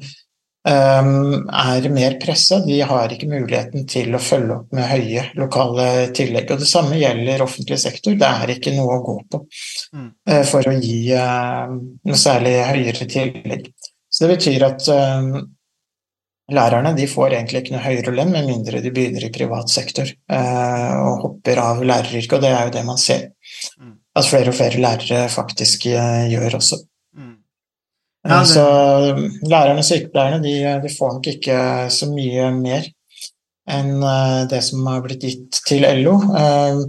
er 0.63 1.89
mer 1.91 2.13
pressa, 2.21 2.61
de 2.63 2.77
har 2.87 3.11
ikke 3.11 3.27
muligheten 3.27 3.83
til 3.89 4.13
å 4.15 4.21
følge 4.23 4.55
opp 4.55 4.75
med 4.75 4.87
høye 4.87 5.25
lokale 5.35 5.87
tillegg. 6.15 6.53
Og 6.53 6.61
det 6.61 6.69
samme 6.69 6.99
gjelder 6.99 7.43
offentlig 7.43 7.79
sektor, 7.81 8.15
det 8.19 8.29
er 8.29 8.53
ikke 8.55 8.71
noe 8.77 8.99
å 8.99 9.03
gå 9.03 9.17
på 9.31 9.41
Mm. 9.93 10.11
uh, 10.29 10.43
for 10.47 10.65
å 10.67 10.73
gi 10.79 11.13
uh, 11.13 11.73
noe 12.07 12.17
særlig 12.17 12.53
høyere 12.65 13.07
tillegg. 13.09 13.67
Så 14.09 14.25
det 14.25 14.37
betyr 14.37 14.65
at 14.65 14.87
um, 14.89 15.35
lærerne 16.53 16.93
de 16.97 17.05
får 17.09 17.35
egentlig 17.35 17.63
ikke 17.63 17.75
noe 17.75 17.83
høyere 17.83 18.13
lønn 18.15 18.31
med 18.33 18.47
mindre 18.49 18.81
de 18.83 18.91
begynner 18.93 19.25
i 19.25 19.31
privat 19.33 19.71
sektor 19.71 20.09
og 20.29 21.21
hopper 21.23 21.61
av 21.61 21.83
læreryrket, 21.85 22.35
og 22.35 22.43
det 22.43 22.51
er 22.51 22.65
jo 22.67 22.73
det 22.75 22.83
man 22.87 22.99
ser. 23.01 23.29
Mm. 23.79 23.95
At 24.19 24.27
flere 24.29 24.51
og 24.51 24.57
flere 24.57 24.81
lærere 24.81 25.21
faktisk 25.33 25.87
gjør 25.87 26.59
også. 26.59 26.81
Ja, 28.23 28.39
det- 28.39 28.47
Så 28.47 28.63
lærerne 29.51 29.79
og 29.79 29.87
sykepleierne 29.87 30.41
de, 30.43 30.53
de 30.83 30.89
får 30.97 31.13
nok 31.17 31.27
ikke 31.27 31.57
så 31.91 32.07
mye 32.13 32.51
mer 32.55 32.85
enn 33.69 34.03
eh, 34.03 34.45
det 34.51 34.61
som 34.63 34.85
har 34.87 35.01
blitt 35.05 35.21
gitt 35.23 35.61
til 35.67 35.83
LO. 36.03 36.17
Eh, 36.35 36.83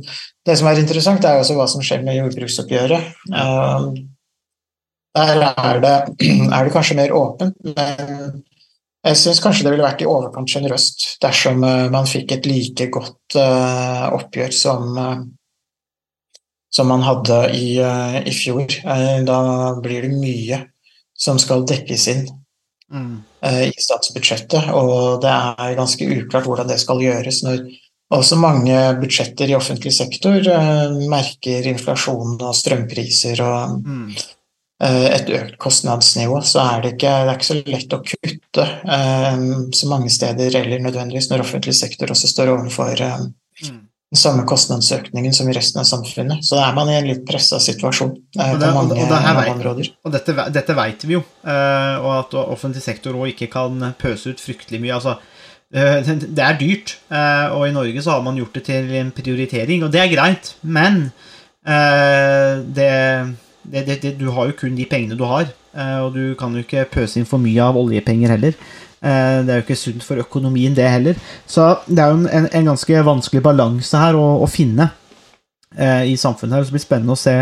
Det 0.47 0.59
som 0.59 0.67
er 0.69 0.77
interessant, 0.79 1.25
er 1.25 1.39
også 1.41 1.55
hva 1.57 1.65
som 1.69 1.81
skjer 1.81 2.03
med 2.05 2.19
jordbruksoppgjøret. 2.19 3.15
Eh, 3.33 3.93
Der 5.15 5.43
er 5.57 5.81
det, 5.81 5.95
er 6.55 6.65
det 6.65 6.73
kanskje 6.75 6.97
mer 6.99 7.13
åpent, 7.15 7.55
men 7.65 8.43
jeg 9.05 9.17
syns 9.21 9.41
kanskje 9.41 9.63
det 9.65 9.71
ville 9.75 9.85
vært 9.87 10.03
i 10.03 10.09
overkant 10.11 10.51
sjenerøst 10.51 11.05
dersom 11.23 11.63
eh, 11.65 11.89
man 11.91 12.05
fikk 12.11 12.33
et 12.33 12.47
like 12.51 12.89
godt 12.91 13.37
eh, 13.39 14.07
oppgjør 14.19 14.53
som 14.53 14.99
eh, 14.99 15.23
som 16.75 16.89
man 16.91 17.03
hadde 17.07 17.37
i, 17.55 17.79
eh, 17.79 18.17
i 18.27 18.33
fjor. 18.35 18.67
Eh, 18.67 19.23
Da 19.25 19.75
blir 19.81 20.03
det 20.03 20.11
mye 20.19 20.59
som 21.17 21.39
skal 21.39 21.67
dekkes 21.69 22.09
inn 22.15 22.27
Mm. 22.93 23.23
uh, 23.43 23.63
i 23.65 23.73
statsbudsjettet, 23.81 24.69
og 24.77 25.23
det 25.23 25.31
er 25.33 25.73
ganske 25.75 26.05
uklart 26.05 26.45
hvordan 26.47 26.69
det 26.69 26.77
skal 26.79 27.01
gjøres 27.01 27.39
når 27.43 27.63
også 28.13 28.37
mange 28.39 28.77
budsjetter 29.01 29.51
i 29.51 29.57
offentlig 29.57 29.91
sektor 29.97 30.37
uh, 30.53 30.93
merker 31.11 31.65
inflasjon 31.73 32.37
og 32.37 32.55
strømpriser 32.55 33.41
og 33.43 33.81
Mm. 33.89 34.13
uh, 34.85 35.07
et 35.17 35.33
økt 35.33 35.57
kostnadsnivå, 35.59 36.43
så 36.45 36.61
er 36.61 36.83
det 36.85 36.93
ikke, 36.93 37.15
det 37.25 37.33
er 37.33 37.41
ikke 37.41 37.51
så 37.51 37.59
lett 37.73 37.97
å 37.97 38.03
kutte 38.05 38.69
så 39.81 39.89
mange 39.91 40.11
steder 40.13 40.61
eller 40.61 40.85
nødvendigvis 40.85 41.31
når 41.33 41.43
offentlig 41.49 41.75
sektor 41.75 42.13
også 42.13 42.31
står 42.31 42.53
overfor 42.59 43.01
eh, 43.01 43.27
Mm. 43.65 43.89
Den 44.15 44.21
samme 44.21 44.45
kostnadsøkningen 44.47 45.35
som 45.35 45.49
i 45.51 45.55
resten 45.57 45.81
av 45.83 45.87
samfunnet. 45.89 46.45
Så 46.47 46.55
da 46.57 46.69
er 46.69 46.75
man 46.77 46.89
i 46.93 46.95
en 47.01 47.09
litt 47.11 47.25
pressa 47.27 47.59
situasjon 47.61 48.13
eh, 48.39 48.53
Og 48.53 48.61
det- 48.61 48.69
på 48.71 48.75
mange, 48.77 48.93
og 48.95 49.09
det 49.11 49.21
mange 49.21 49.41
vet- 49.43 49.55
områder. 49.57 49.89
Og 50.05 50.13
dette, 50.15 50.35
dette 50.55 50.77
veit 50.79 51.03
vi 51.05 51.17
jo, 51.17 51.23
eh, 51.45 51.97
og 51.99 52.13
at 52.21 52.37
offentlig 52.45 52.83
sektor 52.85 53.13
òg 53.19 53.33
ikke 53.35 53.51
kan 53.51 53.95
pøse 53.99 54.31
ut 54.31 54.39
fryktelig 54.41 54.81
mye. 54.81 54.95
Altså, 54.95 55.17
eh, 55.75 56.01
det 56.07 56.39
er 56.47 56.59
dyrt, 56.61 56.95
eh, 57.11 57.49
og 57.51 57.67
i 57.67 57.73
Norge 57.75 57.99
så 58.07 58.11
har 58.15 58.23
man 58.23 58.37
gjort 58.39 58.55
det 58.55 58.65
til 58.71 58.95
en 59.01 59.11
prioritering, 59.11 59.83
og 59.83 59.91
det 59.91 60.01
er 60.05 60.15
greit, 60.15 60.55
men 60.63 61.11
eh, 61.67 62.63
det, 62.71 62.93
det, 63.67 64.19
du 64.21 64.31
har 64.31 64.47
jo 64.51 64.57
kun 64.59 64.77
de 64.77 64.87
pengene 64.87 65.17
du 65.19 65.25
har, 65.27 65.51
og 65.75 66.15
du 66.15 66.35
kan 66.39 66.55
jo 66.55 66.63
ikke 66.63 66.85
pøse 66.93 67.17
inn 67.19 67.27
for 67.27 67.43
mye 67.43 67.59
av 67.65 67.75
oljepenger 67.81 68.31
heller. 68.37 68.55
Eh, 69.05 69.39
Det 69.45 69.53
er 69.53 69.59
jo 69.61 69.65
ikke 69.67 69.77
sunt 69.77 70.05
for 70.07 70.21
økonomien, 70.23 70.75
det 70.75 70.89
heller. 70.89 71.19
Så 71.47 71.67
det 71.87 72.01
er 72.01 72.13
jo 72.13 72.27
en, 72.27 72.49
en 72.49 72.71
ganske 72.73 73.05
vanskelig 73.05 73.43
balanse 73.45 74.01
her 74.01 74.17
å, 74.17 74.27
å 74.45 74.49
finne 74.49 74.89
eh, 75.77 76.09
i 76.09 76.17
samfunnet. 76.17 76.57
her, 76.57 76.65
så 76.65 76.73
Det 76.73 76.79
blir 76.79 76.87
spennende 76.87 77.17
å 77.17 77.21
se, 77.21 77.37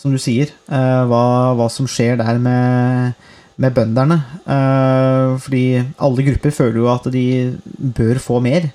som 0.00 0.10
du 0.14 0.18
sier, 0.18 0.50
eh, 0.68 1.02
hva, 1.10 1.54
hva 1.54 1.68
som 1.70 1.86
skjer 1.86 2.18
der 2.18 2.40
med, 2.42 3.14
med 3.56 3.76
bønderne. 3.76 4.18
Fordi 5.44 5.64
alle 6.02 6.24
grupper 6.26 6.52
føler 6.52 6.80
jo 6.82 6.90
at 6.92 7.06
de 7.14 7.26
bør 7.94 8.18
få 8.18 8.40
mer. 8.42 8.66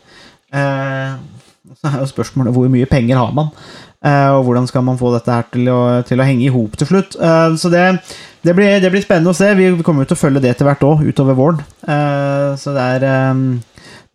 Så 0.50 1.86
er 1.92 2.00
jo 2.00 2.08
spørsmålet 2.10 2.56
hvor 2.56 2.72
mye 2.72 2.88
penger 2.90 3.20
har 3.20 3.36
man, 3.36 3.52
og 4.32 4.46
hvordan 4.48 4.68
skal 4.70 4.86
man 4.88 5.00
få 5.00 5.12
dette 5.12 5.34
her 5.34 5.48
til 5.52 5.68
å, 5.74 5.80
til 6.08 6.22
å 6.22 6.28
henge 6.28 6.46
i 6.48 6.52
hop 6.54 6.78
til 6.80 6.88
slutt. 6.88 7.18
Eh, 7.20 7.56
så 7.60 7.72
det, 7.74 7.86
det, 8.46 8.54
blir, 8.56 8.78
det 8.80 8.92
blir 8.94 9.04
spennende 9.04 9.34
å 9.34 9.38
se. 9.38 9.52
Vi 9.60 9.72
kommer 9.84 10.06
jo 10.06 10.12
til 10.14 10.20
å 10.20 10.22
følge 10.22 10.44
det 10.46 10.54
etter 10.54 10.70
hvert 10.70 10.86
òg, 10.88 11.04
utover 11.10 11.36
våren. 11.40 11.64
Eh, 11.84 12.52
så 12.60 12.76
det 12.76 12.86
er 12.96 13.08
eh, 13.10 13.34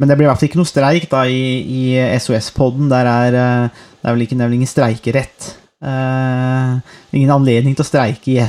Men 0.01 0.11
det 0.11 0.17
blir 0.17 0.27
i 0.27 0.31
hvert 0.31 0.41
fall 0.41 0.49
ikke 0.49 0.63
noe 0.63 0.73
streik 0.73 1.11
da 1.13 1.27
i, 1.29 1.43
i 1.61 1.83
SOS-podden. 2.17 2.89
Der 2.93 3.11
er 3.11 3.41
eh, 3.43 3.83
det 4.01 4.11
er 4.11 4.17
vel 4.17 4.25
ikke, 4.27 4.41
er 4.41 4.57
ingen 4.57 4.69
streikerett. 4.69 5.51
Eh, 5.85 6.95
ingen 7.17 7.33
anledning 7.33 7.77
til 7.77 7.85
å 7.85 7.89
streike 7.89 8.35
i 8.35 8.41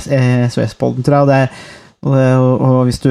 SOS-podden, 0.51 1.03
tror 1.03 1.23
jeg. 1.23 1.31
Det 1.31 1.83
og, 2.05 2.61
og, 2.61 2.83
hvis, 2.85 2.99
du, 3.01 3.09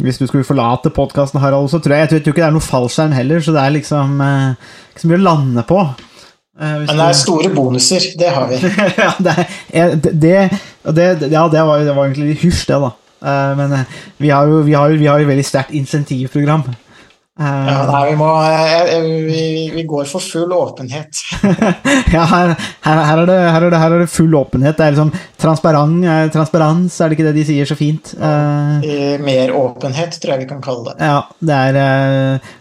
hvis 0.00 0.16
du 0.16 0.24
skulle 0.24 0.46
forlate 0.48 0.92
podkasten, 0.96 1.42
Harald, 1.42 1.68
så 1.68 1.76
tror 1.78 1.92
jeg 1.92 2.06
Jeg 2.06 2.08
tror 2.08 2.32
ikke 2.32 2.40
det 2.40 2.46
er 2.46 2.54
noe 2.54 2.64
fallskjerm 2.64 3.12
heller, 3.12 3.42
så 3.44 3.52
det 3.52 3.60
er 3.60 3.74
liksom 3.74 4.14
eh, 4.24 4.70
ikke 4.92 5.02
så 5.02 5.10
mye 5.10 5.18
å 5.18 5.24
lande 5.26 5.64
på. 5.68 5.82
Eh, 6.58 6.66
Men 6.66 6.96
det 6.98 7.04
er 7.06 7.16
store 7.16 7.50
bonuser, 7.54 8.06
det 8.18 8.30
har 8.34 8.48
vi. 8.50 8.58
ja, 9.04 9.12
det, 9.22 9.36
det, 9.70 10.48
det, 10.84 11.06
det, 11.20 11.30
ja, 11.30 11.46
det 11.48 11.62
var, 11.66 11.84
det 11.86 11.94
var 11.96 12.08
egentlig 12.08 12.36
hysj, 12.42 12.64
det, 12.68 12.80
da. 12.82 12.90
Eh, 13.20 13.52
men 13.56 13.72
eh, 13.78 13.98
vi 14.18 14.32
har 14.34 14.48
jo 14.50 14.62
vi 14.66 14.74
har, 14.74 14.96
vi 14.98 15.06
har 15.06 15.22
jo 15.22 15.28
veldig 15.30 15.46
sterkt 15.46 15.76
insentivprogram. 15.76 16.66
Ja, 17.40 17.84
nei, 17.88 18.00
vi, 18.10 18.16
må, 18.20 18.26
eh, 18.44 18.82
eh, 18.92 19.04
vi, 19.24 19.44
vi 19.72 19.84
går 19.88 20.04
for 20.10 20.20
full 20.20 20.50
åpenhet. 20.52 21.22
ja, 22.12 22.26
her, 22.28 22.52
her, 22.84 23.00
her, 23.00 23.22
er 23.22 23.30
det, 23.30 23.36
her, 23.38 23.64
er 23.64 23.72
det, 23.72 23.80
her 23.80 23.94
er 23.96 24.02
det 24.04 24.10
full 24.12 24.36
åpenhet. 24.36 24.76
Det 24.76 24.84
er 24.84 24.92
liksom 24.92 25.12
transparent, 25.40 26.04
transparens, 26.34 26.98
er 27.00 27.08
det 27.08 27.16
ikke 27.16 27.28
det 27.30 27.34
de 27.38 27.46
sier 27.48 27.70
så 27.70 27.78
fint? 27.80 28.12
Eh, 28.20 29.16
Mer 29.24 29.54
åpenhet, 29.56 30.20
tror 30.20 30.34
jeg 30.34 30.44
vi 30.44 30.50
kan 30.52 30.60
kalle 30.64 30.90
det. 30.90 31.08
ja, 31.08 31.22
det 31.40 31.62
er, 31.70 31.80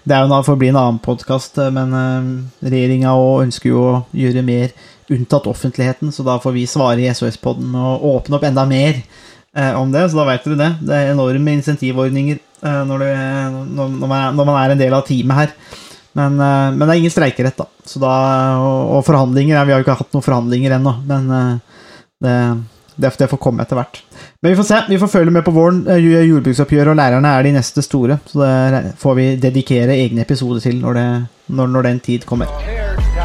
det 0.07 0.23
jo 0.23 0.41
for 0.47 0.55
å 0.55 0.61
bli 0.63 0.71
en 0.71 0.79
annen 0.79 1.03
podkast, 1.03 1.59
men 1.75 1.99
eh, 1.99 2.33
regjeringa 2.71 3.17
ønsker 3.43 3.73
jo 3.73 3.83
å 3.83 3.95
gjøre 4.15 4.47
mer 4.47 4.71
unntatt 5.11 5.49
offentligheten, 5.49 6.13
så 6.15 6.23
da 6.23 6.39
får 6.39 6.55
vi 6.55 6.69
svare 6.69 7.03
i 7.03 7.11
SOS-podden 7.11 7.75
og 7.75 8.11
åpne 8.15 8.39
opp 8.39 8.47
enda 8.47 8.63
mer 8.69 9.01
om 9.75 9.89
det. 9.91 10.03
Så 10.11 10.19
da 10.19 10.27
vet 10.27 10.45
dere 10.45 10.59
det. 10.59 10.67
Det 10.85 10.93
er 10.95 11.09
enorme 11.15 11.55
insentivordninger 11.57 12.37
når, 12.61 13.03
du, 13.03 13.69
når, 13.75 13.93
man 14.03 14.35
når 14.35 14.47
man 14.47 14.57
er 14.59 14.73
en 14.73 14.81
del 14.81 14.95
av 14.97 15.05
teamet 15.07 15.37
her. 15.37 15.53
Men, 16.11 16.39
eh, 16.39 16.71
men 16.75 16.85
det 16.85 16.93
er 16.93 17.01
ingen 17.03 17.13
streikerett, 17.13 17.59
da. 17.59 17.67
Da 17.99 18.15
og, 18.61 18.99
forhandlinger 19.07 19.65
Vi 19.65 19.73
har 19.73 19.79
jo 19.79 19.85
ikke 19.85 19.97
hatt 20.01 20.13
noen 20.13 20.25
forhandlinger 20.25 20.75
ennå, 20.77 20.95
men 21.09 21.31
eh, 21.35 22.55
det, 22.99 23.13
det, 23.17 23.29
får 23.31 23.41
komme 23.41 23.63
etter 23.63 23.79
hvert. 23.79 24.01
Men 24.41 24.51
vi 24.53 24.57
får 24.59 24.69
se. 24.71 24.81
Vi 24.89 25.01
får 25.01 25.13
følge 25.13 25.35
med 25.35 25.45
på 25.45 25.55
våren. 25.55 25.83
Eh, 25.87 26.09
Jordbruksoppgjøret 26.29 26.93
og 26.93 26.99
lærerne 26.99 27.35
er 27.35 27.47
de 27.47 27.55
neste 27.59 27.85
store. 27.85 28.19
Så 28.29 28.41
det 28.43 28.97
får 28.99 29.21
vi 29.21 29.29
dedikere 29.41 29.97
egne 29.99 30.25
episoder 30.27 30.65
til 30.65 30.81
når, 30.81 30.99
det, 30.99 31.07
når, 31.55 31.71
når 31.77 31.89
den 31.91 32.03
tid 32.09 32.27
kommer. 32.29 33.08